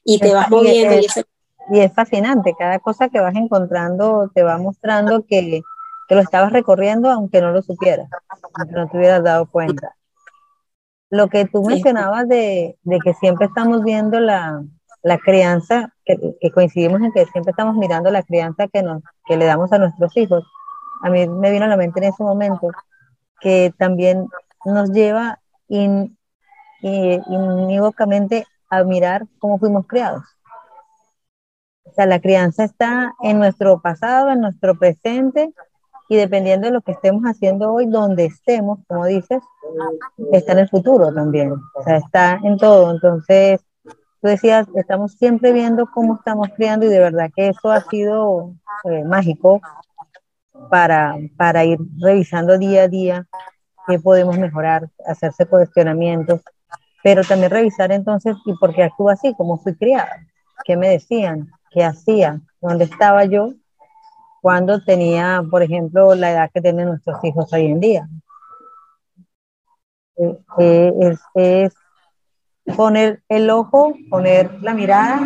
[0.05, 0.95] y te vas moviendo.
[0.99, 1.27] Y es,
[1.71, 5.63] y es, fascinante, cada cosa que vas encontrando te va mostrando que,
[6.09, 8.09] que, lo estabas recorriendo aunque no lo supieras,
[8.55, 9.97] aunque no te hubieras dado cuenta.
[11.09, 14.65] Lo que tú mencionabas de, de que siempre estamos viendo la,
[15.03, 19.37] la crianza, que, que, coincidimos en que siempre estamos mirando la crianza que, nos, que
[19.37, 20.45] le damos a nuestros hijos.
[21.03, 22.71] A mí me vino a la mente en ese momento
[23.43, 24.29] que también
[24.65, 26.17] nos lleva in,
[26.81, 30.23] inívocamente a mirar cómo fuimos criados.
[31.85, 35.53] O sea, la crianza está en nuestro pasado, en nuestro presente,
[36.09, 39.43] y dependiendo de lo que estemos haciendo hoy, donde estemos, como dices,
[40.33, 41.53] está en el futuro también.
[41.53, 42.91] O sea, está en todo.
[42.91, 47.81] Entonces, tú decías, estamos siempre viendo cómo estamos criando y de verdad que eso ha
[47.83, 49.61] sido eh, mágico
[50.71, 53.27] para, para ir revisando día a día
[53.87, 56.41] qué podemos mejorar, hacerse cuestionamientos,
[57.03, 59.35] pero también revisar entonces, ¿y por qué actúo así?
[59.37, 60.27] ¿Cómo fui criada?
[60.65, 61.51] ¿Qué me decían?
[61.71, 62.41] ¿Qué hacía?
[62.61, 63.55] ¿Dónde estaba yo
[64.41, 68.09] cuando tenía, por ejemplo, la edad que tienen nuestros hijos hoy en día?
[70.17, 71.75] Eh, eh, es, es
[72.77, 75.21] poner el ojo, poner la mirada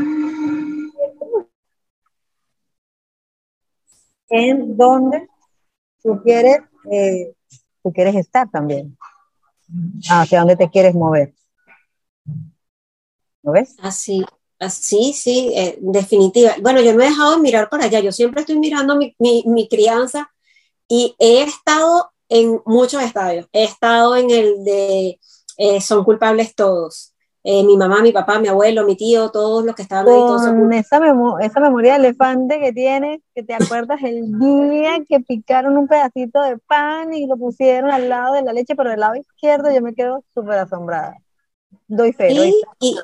[4.28, 5.28] en donde
[6.02, 6.58] tú quieres,
[6.90, 7.32] eh,
[7.82, 8.96] tú quieres estar también,
[10.08, 11.34] hacia dónde te quieres mover.
[13.42, 13.76] ¿Lo ves?
[13.80, 14.24] Así,
[14.58, 16.54] así, sí, eh, definitiva.
[16.60, 19.44] Bueno, yo no he dejado de mirar para allá, yo siempre estoy mirando mi, mi,
[19.46, 20.30] mi crianza
[20.88, 23.46] y he estado en muchos estadios.
[23.52, 25.20] He estado en el de
[25.56, 27.14] eh, son culpables todos.
[27.48, 30.14] Eh, mi mamá, mi papá, mi abuelo, mi tío, todos los que estaban ahí.
[30.14, 34.98] Todos Con esa, memo esa memoria de elefante que tienes, que te acuerdas el día
[35.08, 38.90] que picaron un pedacito de pan y lo pusieron al lado de la leche, pero
[38.90, 41.18] del lado izquierdo yo me quedo súper asombrada.
[41.86, 42.32] Doy fe.
[42.32, 42.98] Y, y,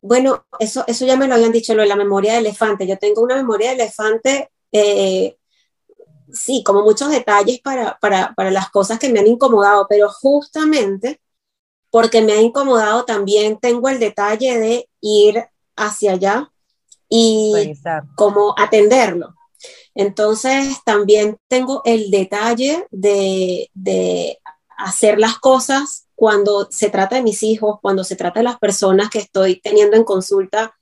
[0.00, 2.86] bueno, eso, eso ya me lo habían dicho, lo de la memoria de elefante.
[2.86, 5.36] Yo tengo una memoria de elefante, eh,
[6.32, 11.20] sí, como muchos detalles para, para, para las cosas que me han incomodado, pero justamente
[11.90, 15.44] porque me ha incomodado también, tengo el detalle de ir
[15.76, 16.52] hacia allá
[17.08, 17.74] y
[18.14, 19.34] como atenderlo.
[19.94, 24.38] Entonces también tengo el detalle de, de,
[24.78, 29.10] hacer las cosas cuando se trata de mis hijos, cuando se trata de las personas
[29.10, 30.74] que estoy teniendo en consulta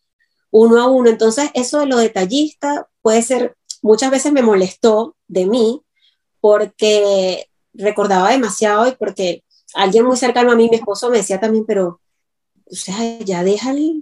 [0.50, 1.10] uno a uno.
[1.10, 5.82] Entonces eso de lo detallista puede ser, muchas veces me molestó de mí
[6.40, 9.42] porque recordaba demasiado y porque
[9.74, 12.00] alguien muy cercano a mí, mi esposo, me decía también, pero,
[12.70, 13.94] o sea, ya déjale,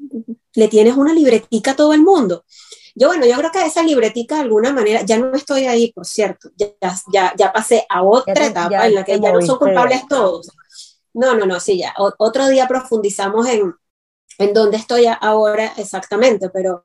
[0.54, 2.44] le tienes una libretica a todo el mundo.
[2.94, 6.06] Yo, bueno, yo creo que esa libretica de alguna manera, ya no estoy ahí, por
[6.06, 6.68] cierto, ya,
[7.12, 10.50] ya, ya pasé a otra etapa en la que ya no son culpables todos.
[11.12, 11.94] No, no, no, sí, ya.
[11.96, 13.74] otro día profundizamos en,
[14.38, 16.84] en dónde estoy ahora exactamente, pero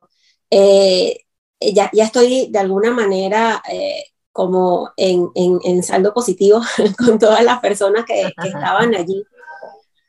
[0.50, 1.18] eh,
[1.60, 6.60] ya, ya estoy de alguna manera eh, como en, en, saldo positivo
[6.98, 9.24] con todas las personas que, estaban allí.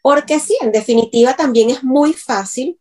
[0.02, 2.80] Porque sí, en definitiva también es muy fácil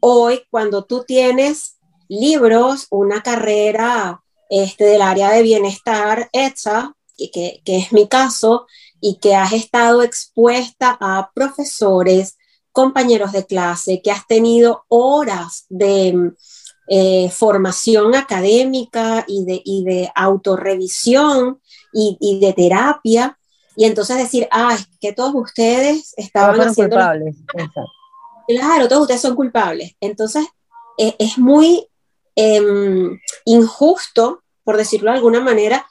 [0.00, 7.62] hoy cuando tú tienes libros, una carrera este, del área de bienestar hecha, que, que,
[7.64, 8.66] que es mi caso,
[9.00, 12.36] y que has estado expuesta a profesores,
[12.72, 16.32] compañeros de clase, que has tenido horas de,
[16.88, 21.60] eh, formación académica y de, y de autorrevisión
[21.92, 23.38] y, y, de terapia.
[23.76, 26.96] Y entonces decir, ah, es que todos ustedes estaban haciendo...
[26.96, 27.36] culpables.
[28.48, 29.96] Claro, todos ustedes son culpables.
[30.00, 30.46] Entonces,
[30.98, 31.88] eh, es muy
[32.36, 32.62] eh,
[33.44, 35.86] injusto, por decirlo de alguna manera,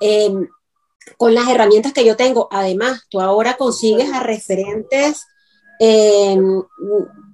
[0.00, 0.48] em,
[1.16, 2.48] con las herramientas que yo tengo.
[2.50, 5.26] Además, tú ahora consigues a referentes
[5.80, 6.62] em,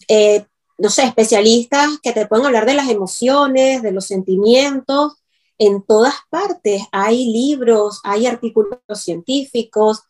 [0.09, 0.47] eh,
[0.81, 5.15] no sé, especialistas que te pueden hablar de las emociones, de los sentimientos,
[5.59, 6.83] en todas partes.
[6.91, 10.01] Hay libros, hay artículos científicos,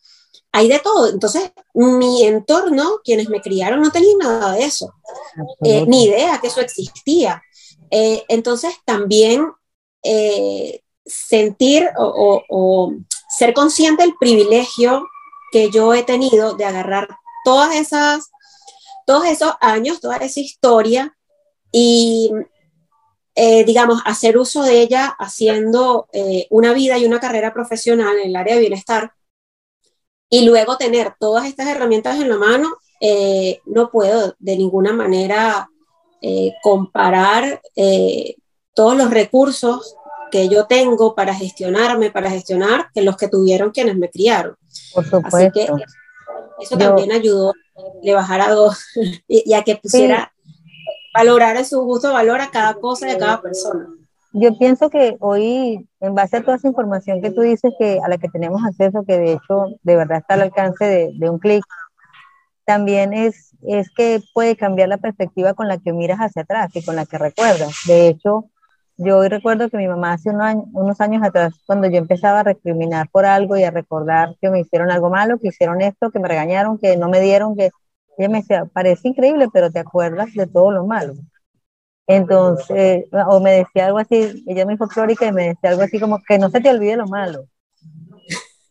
[0.52, 1.09] hay de todo.
[1.09, 4.94] Entonces, mi entorno, quienes me criaron, no tenían nada de eso,
[5.64, 7.42] eh, ni idea que eso existía.
[7.90, 9.50] Eh, entonces, también
[10.04, 12.94] eh, sentir o, o
[13.28, 15.04] ser consciente del privilegio
[15.50, 17.09] que yo he tenido de agarrar
[17.44, 18.29] todas esas
[19.06, 21.16] todos esos años, toda esa historia
[21.72, 22.30] y,
[23.34, 28.28] eh, digamos, hacer uso de ella haciendo eh, una vida y una carrera profesional en
[28.28, 29.12] el área de bienestar
[30.28, 35.68] y luego tener todas estas herramientas en la mano, eh, no puedo de ninguna manera
[36.62, 37.62] comparar
[38.74, 39.96] todos los recursos
[40.30, 44.56] que yo tengo para gestionarme, para gestionar, que los que tuvieron quienes me criaron.
[44.94, 45.36] Por supuesto.
[45.36, 45.68] Así que
[46.60, 47.52] eso también ayudó
[48.02, 48.84] le bajara dos
[49.28, 50.32] y, a que pusiera,
[51.14, 53.86] valorar en su gusto, valor a cada cosa y a cada persona.
[54.32, 58.08] Yo pienso que hoy, en base a toda esa información que tú dices que a
[58.08, 61.40] la que tenemos acceso, que de hecho de verdad está al alcance de, de un
[61.40, 61.64] clic,
[62.64, 66.84] también es, es que puede cambiar la perspectiva con la que miras hacia atrás y
[66.84, 67.74] con la que recuerdas.
[67.86, 68.49] De hecho,
[69.02, 73.08] yo hoy recuerdo que mi mamá hace unos años atrás, cuando yo empezaba a recriminar
[73.10, 76.28] por algo y a recordar que me hicieron algo malo, que hicieron esto, que me
[76.28, 77.70] regañaron, que no me dieron, que
[78.18, 81.14] ella me decía, parece increíble, pero te acuerdas de todo lo malo.
[82.06, 85.98] Entonces, o me decía algo así, ella me dijo Flórica y me decía algo así
[85.98, 87.46] como que no se te olvide lo malo.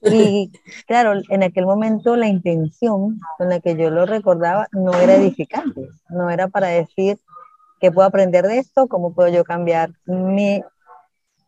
[0.01, 0.51] Y
[0.85, 5.89] claro, en aquel momento la intención con la que yo lo recordaba no era edificante,
[6.09, 7.17] no era para decir
[7.79, 10.61] qué puedo aprender de esto, cómo puedo yo cambiar mi,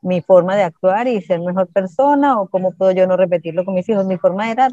[0.02, 3.74] mi forma de actuar y ser mejor persona o cómo puedo yo no repetirlo con
[3.74, 4.06] mis hijos.
[4.06, 4.70] Mi forma era,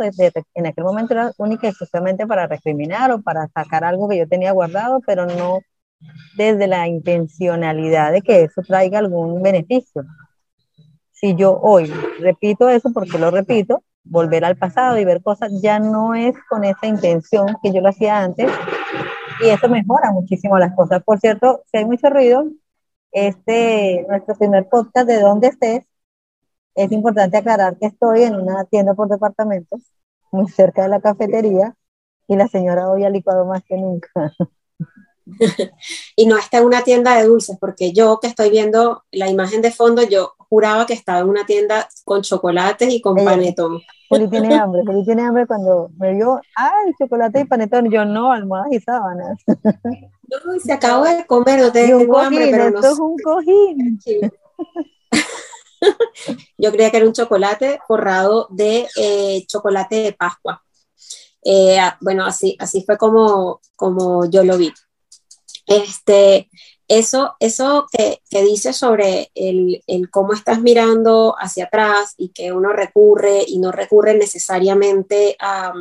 [0.54, 4.28] en aquel momento era única y exclusivamente para recriminar o para sacar algo que yo
[4.28, 5.60] tenía guardado, pero no
[6.36, 10.04] desde la intencionalidad de que eso traiga algún beneficio
[11.20, 15.78] si yo hoy repito eso, porque lo repito, volver al pasado y ver cosas ya
[15.80, 18.50] no es con esa intención que yo lo hacía antes
[19.40, 21.02] y eso mejora muchísimo las cosas.
[21.02, 22.44] Por cierto, si hay mucho ruido,
[23.12, 25.84] este, nuestro primer podcast de dónde estés,
[26.74, 29.80] es importante aclarar que estoy en una tienda por departamentos,
[30.30, 31.74] muy cerca de la cafetería,
[32.28, 34.10] y la señora hoy ha licuado más que nunca.
[36.16, 39.62] y no está en una tienda de dulces, porque yo que estoy viendo la imagen
[39.62, 43.80] de fondo, yo juraba que estaba en una tienda con chocolates y con panetón.
[44.08, 48.32] Juli tiene hambre, Juli tiene hambre cuando me vio, ay, chocolate y panetón, yo no,
[48.32, 49.38] almohadas y sábanas.
[49.46, 54.00] No, se acabó de comer, no tengo hambre, pero esto es un cojín.
[56.58, 60.62] yo creía que era un chocolate forrado de eh, chocolate de Pascua.
[61.44, 64.72] Eh, bueno, así, así fue como, como yo lo vi.
[65.66, 66.50] Este,
[66.88, 72.52] eso, eso que, que dice sobre el, el, cómo estás mirando hacia atrás y que
[72.52, 75.74] uno recurre y no recurre necesariamente a,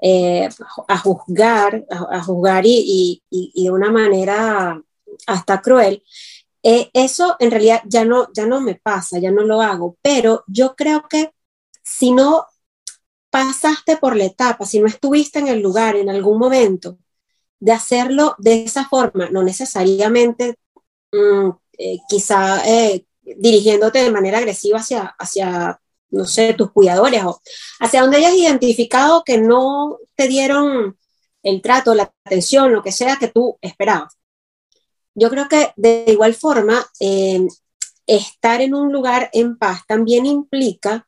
[0.00, 0.48] eh,
[0.86, 4.80] a juzgar, a, juzgar y, y, y, de una manera
[5.26, 6.04] hasta cruel,
[6.62, 10.44] eh, eso en realidad ya no, ya no me pasa, ya no lo hago, pero
[10.46, 11.32] yo creo que
[11.82, 12.46] si no
[13.30, 16.98] pasaste por la etapa, si no estuviste en el lugar en algún momento,
[17.60, 20.56] de hacerlo de esa forma, no necesariamente
[21.12, 27.40] mm, eh, quizá eh, dirigiéndote de manera agresiva hacia, hacia, no sé, tus cuidadores o
[27.80, 30.96] hacia donde hayas identificado que no te dieron
[31.42, 34.14] el trato, la atención, lo que sea que tú esperabas.
[35.14, 37.48] Yo creo que de igual forma, em,
[38.06, 41.06] estar en un lugar en paz también implica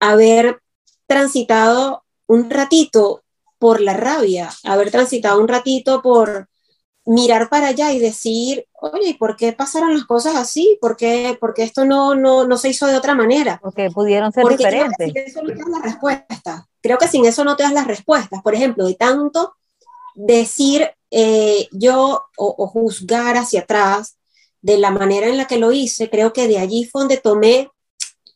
[0.00, 0.60] haber
[1.06, 3.22] transitado un ratito
[3.58, 6.48] por la rabia, haber transitado un ratito por
[7.06, 10.76] mirar para allá y decir, oye, ¿por qué pasaron las cosas así?
[10.80, 13.60] ¿Por qué, porque esto no, no, no, se hizo de otra manera?
[13.62, 15.12] Porque pudieron ser diferentes.
[15.12, 16.68] Creo que sin eso no te das la respuesta.
[16.82, 18.42] Creo que sin eso no te das las respuestas.
[18.42, 19.54] Por ejemplo, de tanto
[20.16, 24.18] decir eh, yo o, o, juzgar hacia atrás
[24.60, 27.70] de la manera en la que lo hice, creo que de allí fue donde tomé,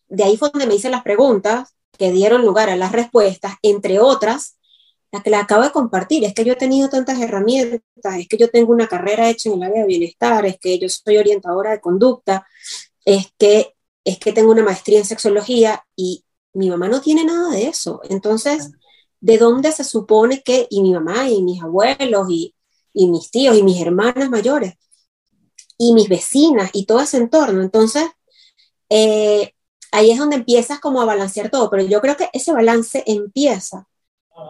[0.09, 3.99] de ahí fue donde me hice las preguntas que dieron lugar a las respuestas, entre
[3.99, 4.57] otras,
[5.13, 7.83] la que la acabo de compartir, es que yo he tenido tantas herramientas,
[8.19, 10.89] es que yo tengo una carrera hecha en el área de bienestar, es que yo
[10.89, 12.47] soy orientadora de conducta,
[13.05, 17.51] es que, es que tengo una maestría en sexología y mi mamá no tiene nada
[17.51, 18.01] de eso.
[18.09, 18.71] Entonces,
[19.21, 22.55] ¿de dónde se supone que, y mi mamá y mis abuelos y,
[22.93, 24.75] y mis tíos y mis hermanas mayores
[25.79, 27.63] y mis vecinas y todo ese entorno?
[27.63, 28.05] Entonces,
[28.91, 29.55] eh,
[29.93, 33.89] ahí es donde empiezas como a balancear todo, pero yo creo que ese balance empieza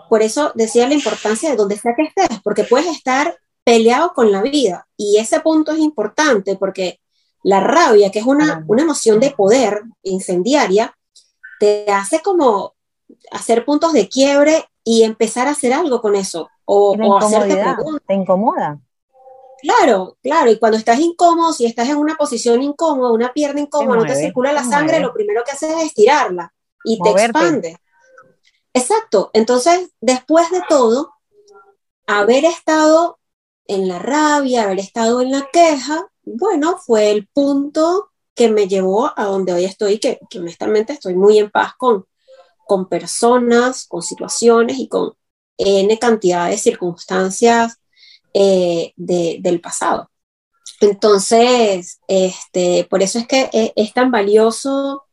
[0.09, 4.33] por eso decía la importancia de donde sea que estés, porque puedes estar peleado con
[4.33, 7.01] la vida y ese punto es importante porque
[7.43, 10.95] la rabia, que es una, una emoción de poder incendiaria,
[11.59, 12.75] te hace como
[13.33, 18.03] hacer puntos de quiebre y empezar a hacer algo con eso o, o hacerte preguntas.
[18.07, 18.81] Te incomoda.
[19.61, 23.99] Claro, claro, y cuando estás incómodo, si estás en una posición incómoda, una pierna incómoda,
[23.99, 27.77] no te circula la sangre, lo primero que haces es estirarla y te expande.
[28.73, 29.31] Exacto.
[29.33, 31.15] Entonces, después de todo,
[32.07, 33.19] haber estado
[33.67, 39.13] en la rabia, haber estado en la queja, bueno, fue el punto que me llevó
[39.17, 42.07] a donde hoy estoy, que, honestamente estoy muy en paz con,
[42.67, 45.13] con personas, con situaciones y con
[45.59, 47.77] N cantidad de circunstancias
[48.33, 50.11] eh, del pasado.
[50.81, 55.05] Entonces, este, por eso es que es, es tan valioso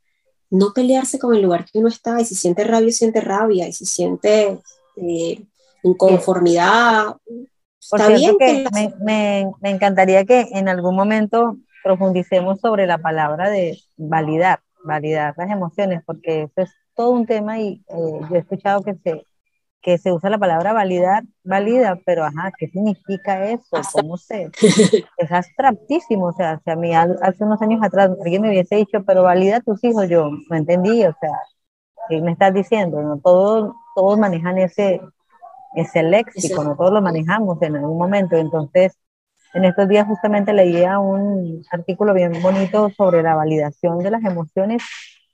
[0.50, 3.74] no pelearse con el lugar que uno está y si siente rabia, siente rabia y
[3.74, 4.60] si siente
[4.96, 5.42] eh,
[5.84, 7.16] inconformidad.
[7.80, 13.50] Está bien que, me, me, me, encantaría que en algún momento profundicemos sobre la palabra
[13.50, 18.40] de validar, validar las emociones, porque eso es todo un tema y eh, yo he
[18.40, 19.26] escuchado que se,
[19.82, 23.78] que se usa la palabra validar, valida, pero ajá, ¿qué significa eso?
[23.94, 24.52] ¿Cómo se?
[25.18, 29.04] Es abstractísimo, o sea, si a mí hace unos años atrás alguien me hubiese dicho,
[29.06, 31.32] pero valida a tus hijos, yo no entendí, o sea,
[32.10, 33.02] ¿qué me estás diciendo?
[33.02, 35.02] No todos, todos manejan ese,
[35.76, 38.98] ese léxico, no todos lo manejamos en algún momento, entonces
[39.54, 44.84] en estos días justamente leía un artículo bien bonito sobre la validación de las emociones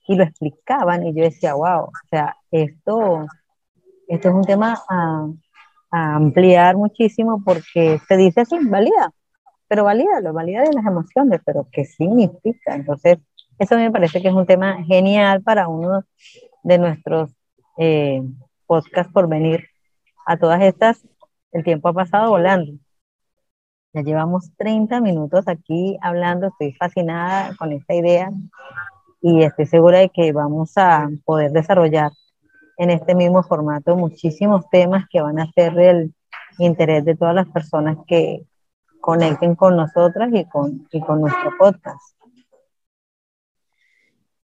[0.07, 3.25] y lo explicaban y yo decía, wow, o sea, esto,
[4.07, 5.27] esto es un tema a,
[5.95, 9.11] ampliar muchísimo porque se dice así, valida,
[9.67, 12.73] pero valida, lo valida de las emociones, pero ¿qué significa?
[12.73, 13.19] Entonces,
[13.59, 16.03] eso me parece que es un tema genial para uno
[16.63, 17.29] de nuestros
[17.77, 18.23] eh,
[18.65, 19.67] podcasts por venir.
[20.25, 21.07] A todas estas,
[21.51, 22.73] el tiempo ha pasado volando.
[23.93, 28.31] Ya llevamos 30 minutos aquí hablando, estoy fascinada con esta idea
[29.21, 32.11] y estoy segura de que vamos a poder desarrollar
[32.77, 36.13] en este mismo formato muchísimos temas que van a ser del
[36.59, 38.45] interés de todas las personas que
[38.99, 41.99] conecten con nosotras y con, y con nuestro podcast.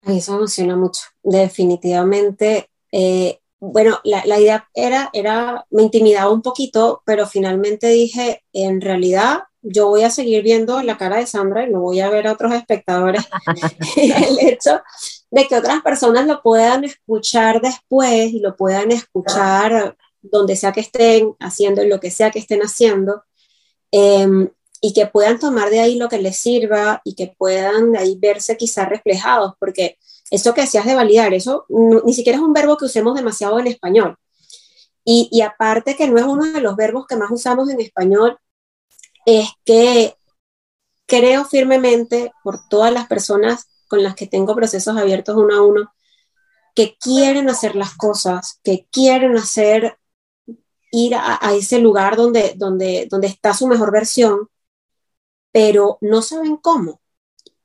[0.04, 2.70] Eso emociona mucho, definitivamente.
[2.92, 8.82] Eh, bueno, la, la, idea era, era, me intimidaba un poquito, pero finalmente dije, en
[8.82, 12.28] realidad yo voy a seguir viendo la cara de Sandra y no voy a ver
[12.28, 13.22] a otros espectadores.
[13.96, 14.82] el hecho
[15.32, 20.82] de que otras personas lo puedan escuchar después y lo puedan escuchar donde sea que
[20.82, 23.24] estén haciendo, lo que sea que estén haciendo,
[23.92, 24.50] em,
[24.82, 28.18] y que puedan tomar de ahí lo que les sirva y que puedan de ahí
[28.20, 29.98] verse quizás reflejados, porque
[30.30, 33.68] eso que decías de validar, eso ni siquiera es un verbo que usemos demasiado en
[33.68, 34.18] español.
[35.04, 38.38] Y, y, aparte que no es uno de los verbos que más usamos en español,
[39.26, 40.16] es que
[41.08, 45.94] creo firmemente por todas las personas con las que tengo procesos abiertos uno a uno,
[46.74, 49.98] que quieren hacer las cosas, que quieren hacer,
[50.94, 54.48] ir a, ese lugar donde, donde, donde está su mejor versión,
[55.52, 57.02] pero no saben cómo.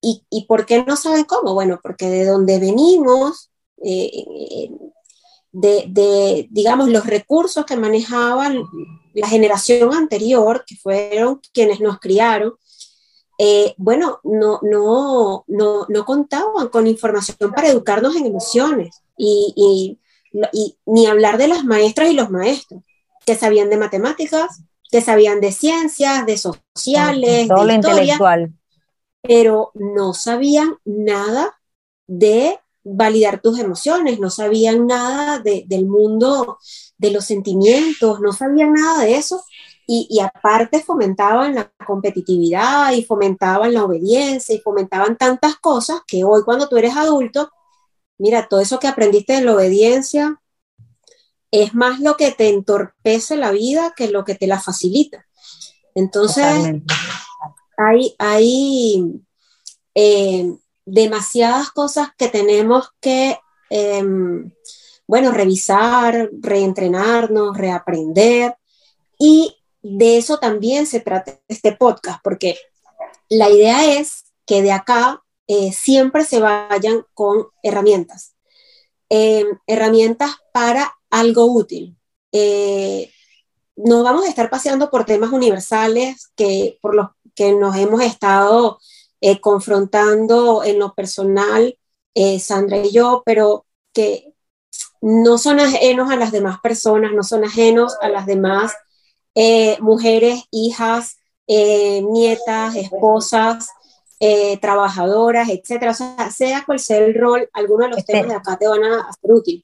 [0.00, 1.54] ¿Y, ¿Y, por qué no saben cómo?
[1.54, 3.52] Bueno, porque de donde venimos,
[3.84, 4.68] eh,
[5.52, 8.64] de, de, digamos, los recursos que manejaban
[9.14, 12.54] la generación anterior, que fueron quienes nos criaron,
[13.38, 19.98] eh, bueno, no, no, no, no, contaban con información para educarnos en emociones y, y,
[20.52, 22.82] y, ni hablar de las maestras y los maestros,
[23.26, 28.52] que sabían de matemáticas, que sabían de ciencias, de sociales, Todo de historia, intelectual.
[29.20, 31.58] pero no sabían nada
[32.06, 36.58] de validar tus emociones, no sabían nada de, del mundo
[36.98, 39.42] de los sentimientos, no sabían nada de eso.
[39.88, 46.24] Y, y, aparte fomentaban la competitividad y fomentaban la obediencia y fomentaban tantas cosas que
[46.24, 47.50] hoy cuando tú eres adulto,
[48.18, 50.40] mira, todo eso que aprendiste de la obediencia
[51.50, 55.26] es más lo que te entorpece la vida que lo que te la facilita.
[55.94, 56.94] Entonces, Totalmente.
[57.78, 59.22] hay, hay
[59.94, 63.38] eh, demasiadas cosas que tenemos que,
[63.70, 64.04] eh,
[65.06, 68.56] bueno, revisar, reentrenarnos, reaprender.
[69.18, 69.55] Y
[69.88, 72.58] de eso también se trata este podcast, porque
[73.28, 78.34] la idea es que de acá eh, siempre se vayan con herramientas.
[79.08, 81.96] Eh, herramientas para algo útil.
[82.32, 83.12] Eh,
[83.76, 88.78] no vamos a estar paseando por temas universales que por los que nos hemos estado
[89.40, 91.76] confrontando en lo personal,
[92.38, 94.32] Sandra y yo, pero que
[95.00, 98.72] no son ajenos a las demás personas, no son ajenos a las demás
[99.36, 103.68] eh, mujeres, hijas, eh, nietas, esposas,
[104.18, 105.90] eh, trabajadoras, etcétera.
[105.90, 108.66] O sea, sea cual sea el rol, algunos de los este, temas de acá te
[108.66, 109.62] van a hacer útil.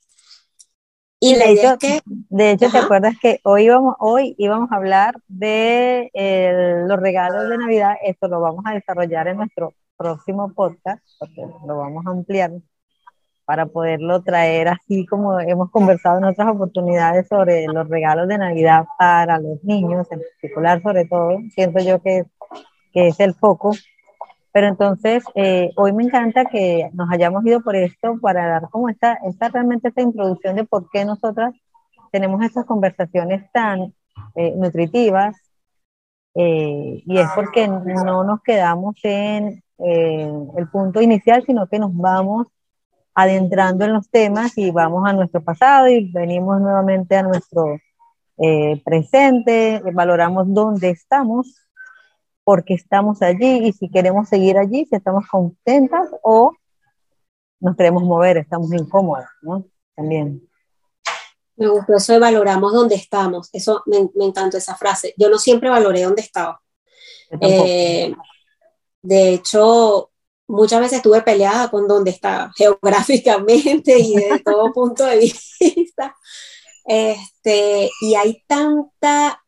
[1.18, 4.76] Y de hecho, es que, de hecho ¿te acuerdas que hoy íbamos, hoy íbamos a
[4.76, 7.94] hablar de el, los regalos de Navidad?
[8.04, 12.50] Esto lo vamos a desarrollar en nuestro próximo podcast, porque lo vamos a ampliar
[13.44, 18.84] para poderlo traer así como hemos conversado en otras oportunidades sobre los regalos de Navidad
[18.98, 22.24] para los niños, en particular sobre todo, siento yo que,
[22.92, 23.72] que es el foco
[24.52, 28.90] pero entonces, eh, hoy me encanta que nos hayamos ido por esto para dar como
[28.90, 31.54] esta, esta realmente esta introducción de por qué nosotras
[32.10, 33.94] tenemos estas conversaciones tan
[34.36, 35.36] eh, nutritivas.
[36.34, 41.94] Eh, y es porque no nos quedamos en eh, el punto inicial, sino que nos
[41.96, 42.46] vamos
[43.14, 47.78] adentrando en los temas y vamos a nuestro pasado y venimos nuevamente a nuestro
[48.38, 51.68] eh, presente, valoramos dónde estamos,
[52.44, 56.52] porque estamos allí y si queremos seguir allí, si estamos contentas o
[57.60, 59.64] nos queremos mover, estamos incómodas, ¿no?
[59.94, 60.48] También.
[61.56, 63.48] Me gustó eso de valoramos dónde estamos.
[63.52, 65.14] Eso me, me encantó esa frase.
[65.16, 66.60] Yo no siempre valoré dónde estaba.
[67.40, 68.14] Eh,
[69.02, 70.10] de hecho,
[70.46, 76.16] muchas veces estuve peleada con dónde estaba geográficamente y de todo punto de vista.
[76.84, 79.38] Este, y hay tanta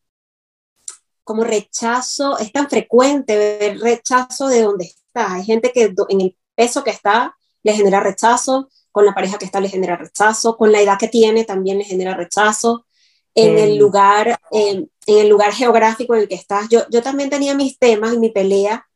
[1.24, 5.34] como rechazo, es tan frecuente ver rechazo de dónde está.
[5.34, 9.46] Hay gente que en el peso que está le genera rechazo, con la pareja que
[9.46, 12.86] está le genera rechazo, con la edad que tiene también le genera rechazo,
[13.34, 16.68] en el lugar, en el lugar geográfico en el que estás.
[16.68, 18.86] Yo, yo también tenía mis temas y mi pelea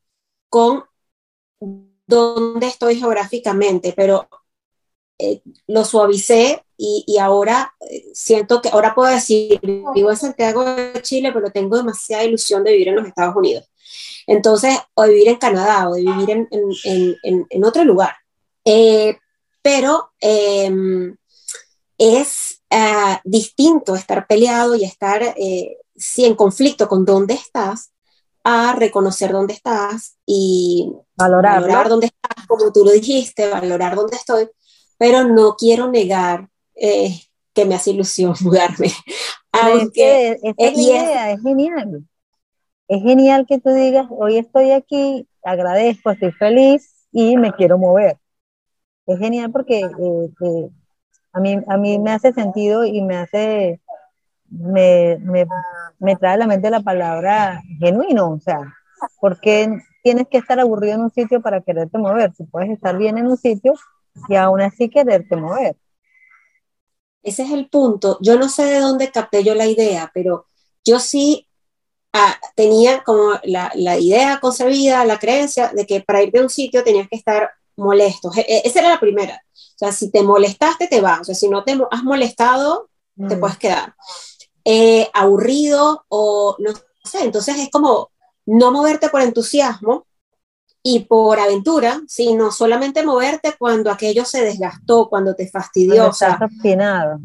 [0.49, 0.85] con
[2.09, 4.29] dónde estoy geográficamente, pero
[5.19, 11.03] eh, lo suavicé y, ahora eh, siento que, ahora puedo decir, vivo en Santiago de
[11.03, 13.69] Chile, pero tengo demasiada ilusión de vivir en los Estados Unidos.
[14.27, 18.15] Entonces, o de vivir en Canadá, o de vivir en, en, otro lugar.
[18.65, 19.17] Eh,
[19.61, 21.17] pero em,
[21.99, 25.35] es ah, distinto estar peleado y estar,
[25.97, 27.91] sí, en conflicto con dónde estás,
[28.51, 34.17] a reconocer dónde estás y valorar, valorar dónde estás, como tú lo dijiste, valorar dónde
[34.17, 34.49] estoy,
[34.97, 37.21] pero no quiero negar eh,
[37.53, 38.91] que me hace ilusión mudarme.
[39.53, 42.09] Aunque, es, es, idea, es genial.
[42.89, 48.17] Es genial que tú digas, hoy estoy aquí, agradezco, estoy feliz y me quiero mover.
[49.07, 50.71] Es genial porque eh, eh,
[51.35, 53.83] a, mí, a mí me hace sentido y me hace,
[54.51, 55.47] me, me,
[55.99, 58.61] me trae a la mente la palabra genuino, o sea,
[59.21, 62.33] porque tienes que estar aburrido en un sitio para quererte mover?
[62.35, 63.75] Si puedes estar bien en un sitio
[64.29, 65.77] y aún así quererte mover.
[67.23, 68.19] Ese es el punto.
[68.21, 70.47] Yo no sé de dónde capté yo la idea, pero
[70.85, 71.47] yo sí
[72.13, 76.49] ah, tenía como la, la, idea concebida, la creencia de que para ir de un
[76.49, 78.31] sitio tenías que estar molesto.
[78.37, 79.43] E, esa era la primera.
[79.55, 81.21] O sea, si te molestaste, te vas.
[81.21, 83.29] O sea, si no te has molestado, mm.
[83.29, 83.95] te puedes quedar.
[84.65, 86.73] Eh, aburrido o no
[87.05, 87.25] sé.
[87.25, 88.11] Entonces es como
[88.47, 90.07] no moverte por entusiasmo,
[90.83, 95.97] y por aventura, sino solamente moverte cuando aquello se desgastó, cuando te fastidió.
[95.97, 97.19] Cuando estás obstinado.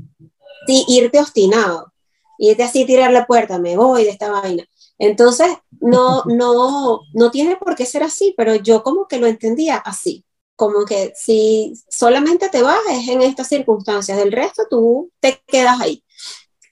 [0.68, 1.94] Sí, irte obstinado.
[2.38, 4.66] Irte así, tirar la puerta, me voy de esta vaina.
[4.98, 5.48] Entonces,
[5.80, 10.26] no, no, no tiene por qué ser así, pero yo como que lo entendía así.
[10.56, 15.80] Como que si solamente te vas es en estas circunstancias, del resto tú te quedas
[15.80, 16.04] ahí.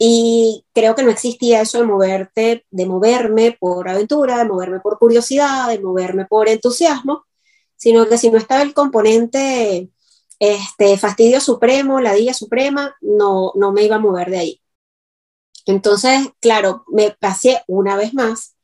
[0.03, 4.97] Y creo que no existía eso de moverte, de moverme por aventura, de moverme por
[4.97, 7.27] curiosidad, de moverme por entusiasmo,
[7.75, 9.91] sino que si no estaba el componente
[10.39, 14.61] este, fastidio supremo, la día suprema, no, no me iba a mover de ahí.
[15.67, 18.55] Entonces, claro, me pasé una vez más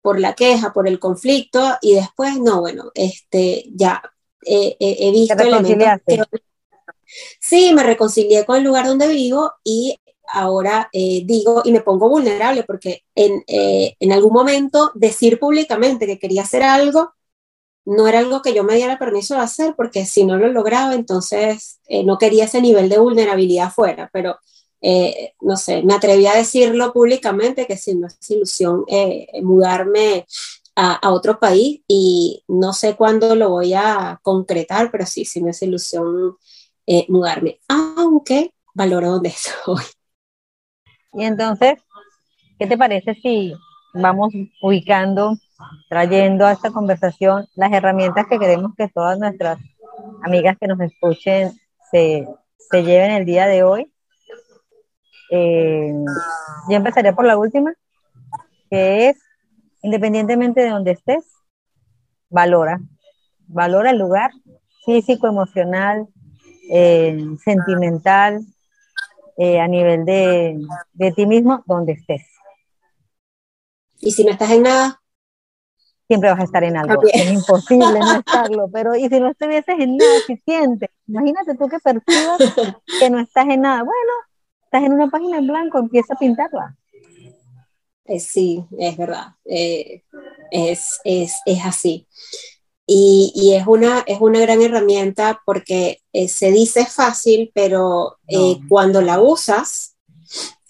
[0.00, 4.00] por la queja, por el conflicto, y después, no, bueno, este, ya
[4.46, 6.22] eh, eh, he visto elementos que...
[7.40, 12.08] Sí, me reconcilié con el lugar donde vivo y ahora eh, digo y me pongo
[12.08, 17.12] vulnerable porque en, eh, en, algún momento decir públicamente que quería hacer algo
[17.84, 20.94] no era algo que yo me diera permiso de hacer porque si no lo lograba
[20.94, 24.38] entonces eh, no quería ese nivel de vulnerabilidad fuera, pero
[25.40, 28.84] no sé, me atreví a decirlo públicamente que si no es ilusión
[29.42, 30.26] mudarme
[30.76, 35.52] a, otro país y no sé cuándo lo voy a concretar, pero sí, sí me
[35.52, 36.36] es ilusión
[37.08, 39.84] mudarme, aunque valoro donde estoy.
[41.14, 41.78] Y entonces,
[42.58, 43.54] ¿qué te parece si
[43.94, 45.36] vamos ubicando,
[45.88, 49.58] trayendo a esta conversación las herramientas que queremos que todas nuestras
[50.22, 51.52] amigas que nos escuchen
[51.90, 52.26] se,
[52.70, 53.92] se lleven el día de hoy?
[55.30, 55.92] Eh,
[56.68, 57.72] yo empezaré por la última,
[58.70, 59.18] que es,
[59.82, 61.24] independientemente de donde estés,
[62.28, 62.80] valora,
[63.46, 64.32] valora el lugar
[64.84, 66.08] físico, emocional,
[66.70, 68.40] eh, sentimental,
[69.36, 70.60] eh, a nivel de,
[70.92, 72.22] de, ti mismo donde estés.
[74.00, 75.00] ¿Y si no estás en nada?
[76.06, 77.02] Siempre vas a estar en algo.
[77.12, 78.68] Es imposible no estarlo.
[78.72, 80.90] Pero, ¿y si no estuvieses en nada, si sientes?
[81.06, 82.38] Imagínate tú que percibas
[83.00, 83.82] que no estás en nada.
[83.82, 84.12] Bueno,
[84.64, 86.76] estás en una página en blanco, empieza a pintarla.
[88.04, 89.28] Eh, sí, es verdad.
[89.46, 90.04] Eh,
[90.50, 92.06] es, es, es así.
[92.86, 98.58] Y, y, es, una, es una gran herramienta porque eh, se dice fácil, pero eh,
[98.68, 99.96] cuando la usas,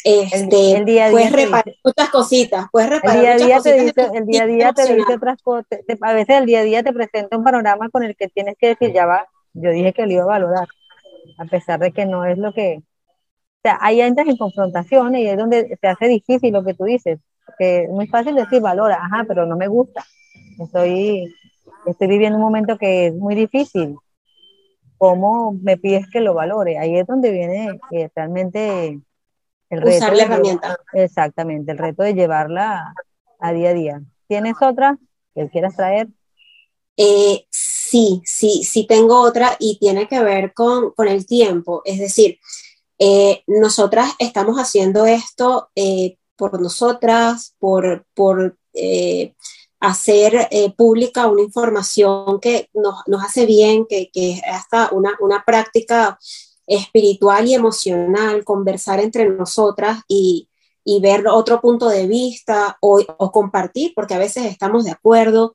[0.04, 3.94] este, el, día puedes reparar muchas cositas, puedes reparar el día muchas día cositas.
[3.94, 5.66] Te dice, el día a día te dice otras cosas,
[6.02, 8.68] a veces el día a día te presenta un panorama con el que tienes que
[8.68, 10.68] decir, ya va, yo dije que lo iba a valorar,
[11.38, 12.82] a pesar de que no es lo que,
[13.64, 17.18] sea, ahí entras en confrontaciones y es donde se hace difícil lo que tú dices.
[17.58, 20.04] Que es muy fácil decir valora, ajá, pero no me gusta.
[20.58, 21.34] Estoy,
[21.87, 23.97] estoy viviendo un momento que es muy difícil.
[24.99, 26.78] ¿Cómo me pides que lo valore?
[26.78, 29.01] Ahí es donde viene eh, realmente
[29.70, 29.97] el reto.
[29.97, 30.76] Usar la herramienta.
[30.93, 32.95] exactamente, el reto de llevarla
[33.41, 34.03] a día a día.
[34.28, 34.99] ¿Tienes otra
[35.35, 36.09] que quieras traer?
[36.97, 41.82] Eh, sí, sí, sí tengo otra y tiene que ver con, con el tiempo.
[41.85, 42.39] Es decir,
[42.99, 49.35] eh, nosotras estamos haciendo esto eh, por nosotras, por, por eh,
[49.85, 56.18] hacer pública una información que nos, hace bien, que, es hasta una, una práctica
[56.66, 60.49] espiritual y emocional, conversar entre nosotras y,
[60.85, 65.55] y ver otro punto de vista o, o, compartir, porque a veces estamos de acuerdo.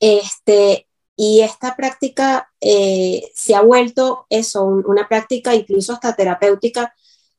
[0.00, 6.94] Este, y esta práctica eh, se ha vuelto eso, una práctica incluso hasta terapéutica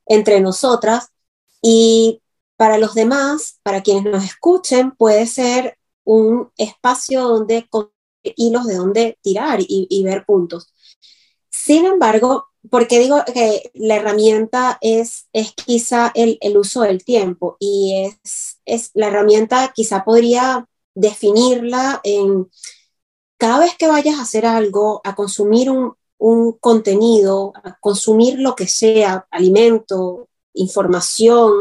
[0.06, 1.08] entre nosotras.
[1.60, 2.22] Y
[2.56, 7.66] para los demás, para quienes nos escuchen, puede ser un espacio donde
[8.36, 10.72] hilos de donde tirar y, ver puntos.
[11.50, 17.56] Sin embargo, porque digo que la herramienta es, es quizá el, el uso del tiempo
[17.58, 22.48] y es, es la herramienta quizá podría definirla en
[23.36, 25.94] cada vez que vayas a hacer algo, a consumir un,
[26.60, 31.52] contenido, a consumir lo que sea, alimento, información,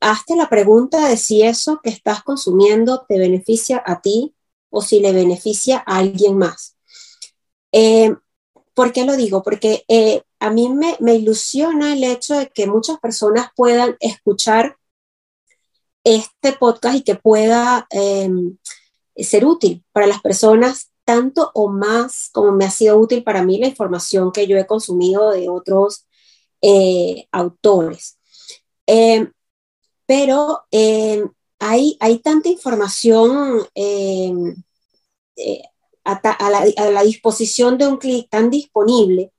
[0.00, 4.34] hazte la pregunta de si eso que estás consumiendo te beneficia a ti
[4.70, 6.76] o si le beneficia a alguien más.
[7.72, 8.14] Eh,
[8.74, 9.42] ¿Por qué lo digo?
[9.42, 14.76] Porque eh, a mí me, ilusiona el hecho de que muchas personas puedan escuchar
[16.02, 18.56] este podcast y que pueda em,
[19.16, 23.58] ser útil para las personas tanto o más como me ha sido útil para mí
[23.58, 26.06] la información que yo he consumido de otros
[26.62, 28.18] eh, autores.
[28.86, 29.30] Em,
[30.10, 31.30] pero em,
[31.60, 34.56] hay, hay, tanta información em,
[35.36, 35.62] eh,
[36.02, 36.50] a,
[36.90, 39.30] la, disposición de un clic tan disponible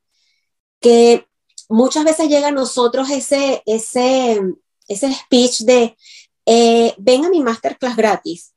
[0.80, 1.28] que
[1.68, 4.40] muchas veces llega a nosotros ese, ese,
[4.88, 5.98] ese speech de
[6.46, 8.54] eh, ven a mi masterclass gratis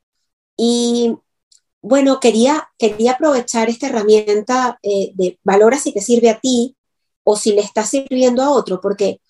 [0.57, 1.17] y
[1.83, 6.77] bueno, quería, quería aprovechar esta herramienta eh, de valora si te sirve a ti
[7.25, 9.21] o si le está sirviendo a otro, porque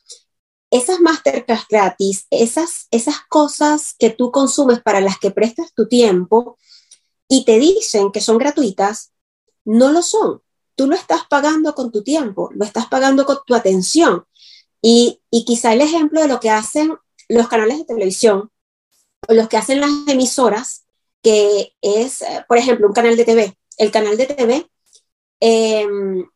[0.74, 6.58] esas masterclass gratis, esas, esas cosas que tú consumes para las que prestas tu tiempo
[7.28, 9.12] y te dicen que son gratuitas,
[9.64, 10.42] no lo son.
[10.74, 14.24] Tú lo estás pagando con tu tiempo, lo estás pagando con tu atención.
[14.82, 16.96] Y, y quizá el ejemplo de lo que hacen
[17.28, 18.50] los canales de televisión
[19.28, 20.86] o los que hacen las emisoras
[21.22, 23.56] que es, eh, por ejemplo, un canal de TV.
[23.78, 24.66] El canal de TV
[25.38, 26.28] em,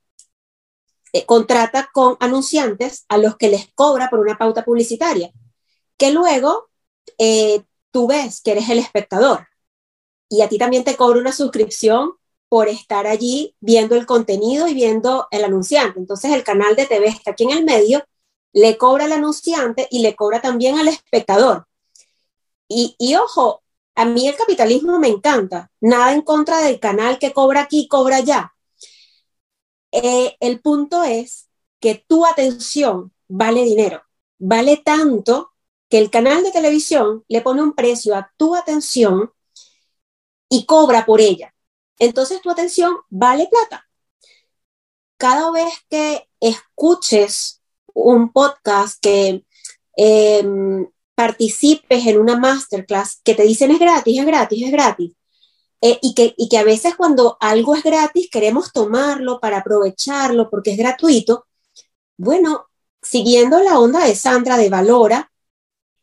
[1.13, 5.31] eh, contrata con anunciantes a los que les cobra por una pauta publicitaria,
[5.97, 6.69] que luego
[7.19, 9.49] eh, tú ves que eres el espectador
[10.29, 12.13] y a ti también te cobra una suscripción
[12.49, 15.99] por estar allí viendo el contenido y viendo el anunciante.
[15.99, 18.05] Entonces el canal de TV está aquí en el medio,
[18.53, 21.67] le cobra al anunciante y le cobra también al espectador.
[22.71, 23.63] Y, ojo,
[23.95, 28.17] a mí el capitalismo me encanta, nada en contra del canal que cobra aquí, cobra
[28.17, 28.55] allá.
[29.93, 31.49] Eh, el punto es
[31.81, 34.03] que tu atención vale dinero,
[34.39, 35.53] vale tanto
[35.89, 39.33] que el canal de televisión le pone un precio a tu atención
[40.49, 41.55] y cobra por ella.
[41.99, 43.89] Entonces tu atención vale plata.
[45.17, 47.63] Cada vez que escuches
[47.95, 49.45] un podcast que
[49.97, 55.18] em, participes en una masterclass que te dicen es gratis, es gratis, es gratis.
[55.81, 60.51] Eh, y, que, y que a veces cuando algo es gratis queremos tomarlo para aprovecharlo
[60.51, 61.47] porque es gratuito.
[62.17, 62.67] Bueno,
[63.01, 65.31] siguiendo la onda de Sandra de valora,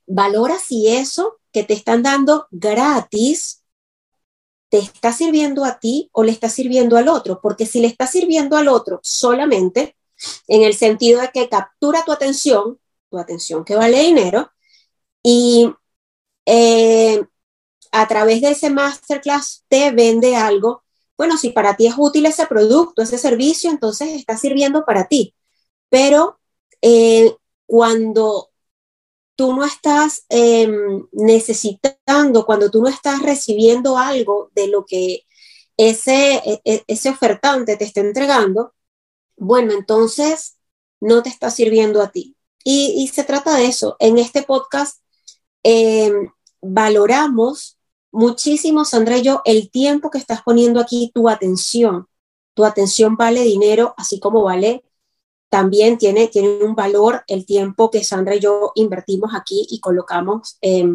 [0.07, 3.63] valora si eso que te están dando gratis
[4.69, 8.07] te está sirviendo a ti o le está sirviendo al otro, porque si le está
[8.07, 9.95] sirviendo al otro solamente,
[10.47, 14.51] en el sentido de que captura tu atención, tu atención que vale dinero,
[15.23, 15.73] y
[16.45, 17.23] eh,
[17.95, 20.83] a través de ese masterclass te vende algo.
[21.17, 25.33] Bueno, si para ti es útil ese producto, ese servicio, entonces está sirviendo para ti.
[25.89, 26.39] Pero
[26.81, 27.35] eh,
[27.65, 28.49] cuando
[29.35, 35.25] tú no estás em, necesitando, cuando tú no estás recibiendo algo de lo que
[35.77, 38.73] ese, e, e, ese ofertante te está entregando,
[39.37, 40.57] bueno, entonces
[40.99, 42.35] no te está sirviendo a ti.
[42.63, 43.95] Y, se trata de eso.
[43.99, 44.99] En este podcast
[45.63, 46.11] eh,
[46.61, 47.74] valoramos
[48.15, 52.07] muchísimo, Sandra y yo, el tiempo que estás poniendo aquí, tu atención.
[52.53, 54.83] Tu atención vale dinero, así como vale
[55.49, 60.57] también tiene, tiene un valor el tiempo que Sandra y yo invertimos aquí y colocamos,
[60.61, 60.85] eh,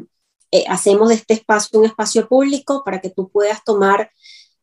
[0.68, 4.10] hacemos de este espacio un espacio público para que tú puedas tomar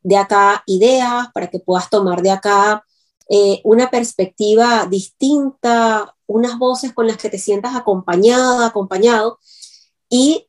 [0.02, 2.86] de acá ideas, para que puedas tomar de acá
[3.30, 9.40] eh, una perspectiva distinta, unas voces con las que te sientas acompañada, acompañado.
[10.10, 10.48] Y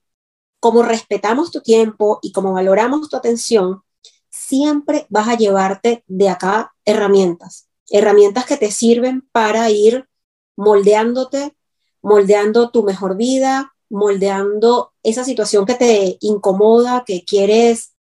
[0.61, 3.83] como respetamos tu tiempo y como valoramos tu atención,
[4.31, 10.09] siempre vas a llevarte de acá herramientas, herramientas que te sirven para ir
[10.57, 11.57] moldeándote,
[12.03, 17.95] moldeando tu mejor vida, moldeando esa situación que te incomoda, que quieres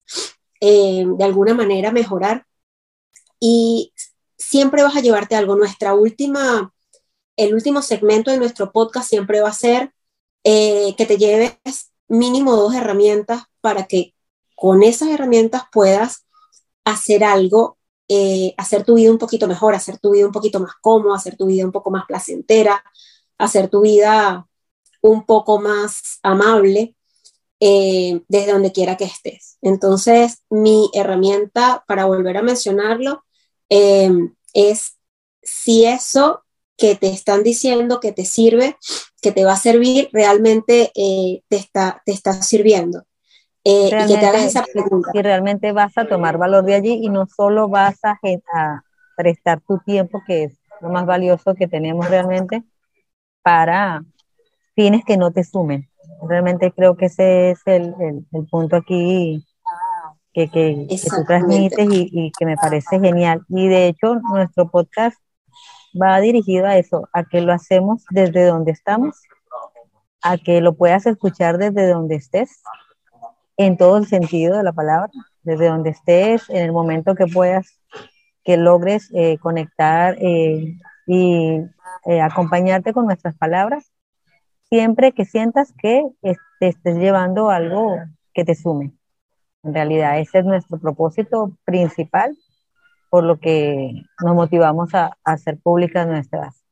[0.62, 2.46] eh, de alguna manera mejorar.
[3.40, 3.94] Y
[4.38, 5.56] siempre vas a llevarte algo.
[5.56, 6.74] Nuestra última,
[7.38, 9.94] el último segmento de nuestro podcast siempre va a ser
[10.44, 11.58] eh, que te lleves
[12.08, 14.14] mínimo dos herramientas para que
[14.56, 16.26] con esas herramientas puedas
[16.86, 17.78] hacer algo,
[18.08, 21.36] eh, hacer tu vida un poquito mejor, hacer tu vida un poquito más cómoda, hacer
[21.36, 22.84] tu vida un poco más placentera,
[23.38, 24.48] hacer tu vida
[25.02, 26.96] un poco más amable
[27.60, 29.58] eh, desde donde quiera que estés.
[29.62, 33.24] Entonces, mi herramienta, para volver a mencionarlo,
[33.70, 34.12] eh,
[34.54, 34.98] es
[35.42, 36.45] si eso
[36.78, 38.76] que te están diciendo que te sirve,
[39.22, 43.04] que te va a servir, realmente eh, te, está, te está sirviendo.
[43.64, 45.10] y que te hagas esa pregunta.
[45.14, 48.20] Y realmente vas a tomar valor de allí y no solo vas a,
[48.54, 48.82] a
[49.16, 52.64] prestar tu tiempo, que es lo más valioso que tenemos realmente,
[53.42, 54.04] para
[54.76, 55.90] fines que no te sumen.
[56.28, 57.94] Realmente creo que ese es el,
[58.32, 59.46] el, punto aquí
[60.34, 63.42] que, que, que tú transmites y, y, que me parece genial.
[63.50, 65.18] Y de hecho, nuestro podcast
[66.02, 69.22] va dirigido a eso, a que lo hacemos desde donde estamos,
[70.22, 72.64] a que lo puedas escuchar desde donde estés,
[73.58, 75.12] en todo el sentido de la palabra,
[75.44, 77.80] desde donde estés, en el momento que puedas,
[78.44, 80.78] que logres eh, conectar eh,
[81.08, 81.62] y
[82.06, 83.92] eh, acompañarte con nuestras palabras
[84.70, 87.98] siempre que sientas que te estés llevando algo
[88.34, 88.94] que te sume.
[89.64, 92.36] En realidad, ese es nuestro propósito principal,
[93.16, 96.66] por lo que nos motivamos a, hacer públicas nuestras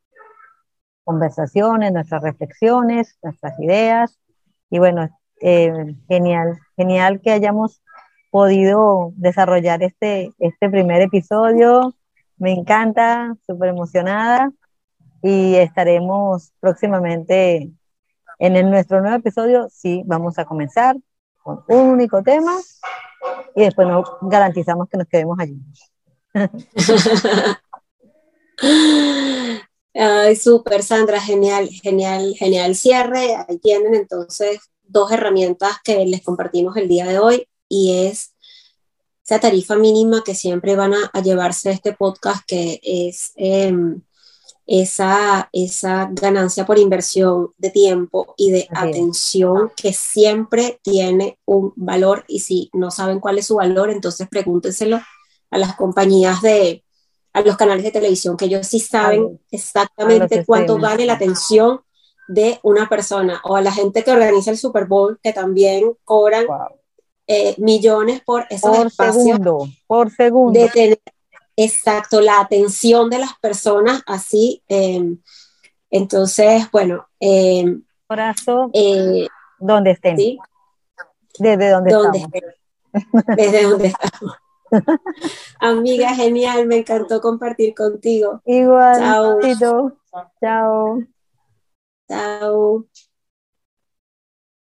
[1.05, 4.19] conversaciones, nuestras reflexiones, nuestras ideas.
[4.69, 5.07] Y bueno,
[5.39, 7.81] eh, genial, genial que hayamos
[8.29, 11.95] podido desarrollar este, este primer episodio.
[12.35, 14.51] Me encanta, súper emocionada
[15.21, 17.71] y estaremos próximamente
[18.39, 20.97] en nuestro nuevo episodio sí vamos a comenzar
[21.41, 22.51] con un único tema
[23.55, 25.57] y después nos garantizamos que nos quedemos allí.
[29.95, 33.35] Ay, súper, Sandra, genial, genial, genial cierre.
[33.47, 38.33] Ahí tienen entonces dos herramientas que les compartimos el día de hoy y es
[39.23, 44.01] esa tarifa mínima que siempre van a, llevarse este podcast, que es em,
[44.65, 52.25] esa, esa ganancia por inversión de tiempo y de atención que siempre tiene un valor
[52.27, 54.99] y si no saben cuál es su valor, entonces pregúntenselo
[55.53, 56.83] a las compañías de,
[57.31, 61.81] a los canales de televisión, que ellos sí saben exactamente cuánto vale la atención
[62.27, 66.45] de una persona o a la gente que organiza el Super Bowl, que también cobran
[67.27, 70.59] eh, millones por esos por segundo, por segundo.
[70.59, 70.99] De tener
[71.55, 74.63] exacto la atención de las personas así.
[74.67, 75.19] Em,
[75.89, 77.07] entonces, bueno.
[77.19, 77.77] Eh,
[78.73, 79.27] eh,
[79.59, 80.17] donde estén.
[80.17, 80.39] ¿sí?
[81.39, 82.31] Desde donde, estamos.
[83.35, 84.35] Desde donde estamos.
[85.59, 88.41] Amiga, genial, me encantó compartir contigo.
[88.45, 88.99] Igual.
[88.99, 89.97] Chao.
[90.41, 91.03] Chao.
[92.07, 92.85] Chao.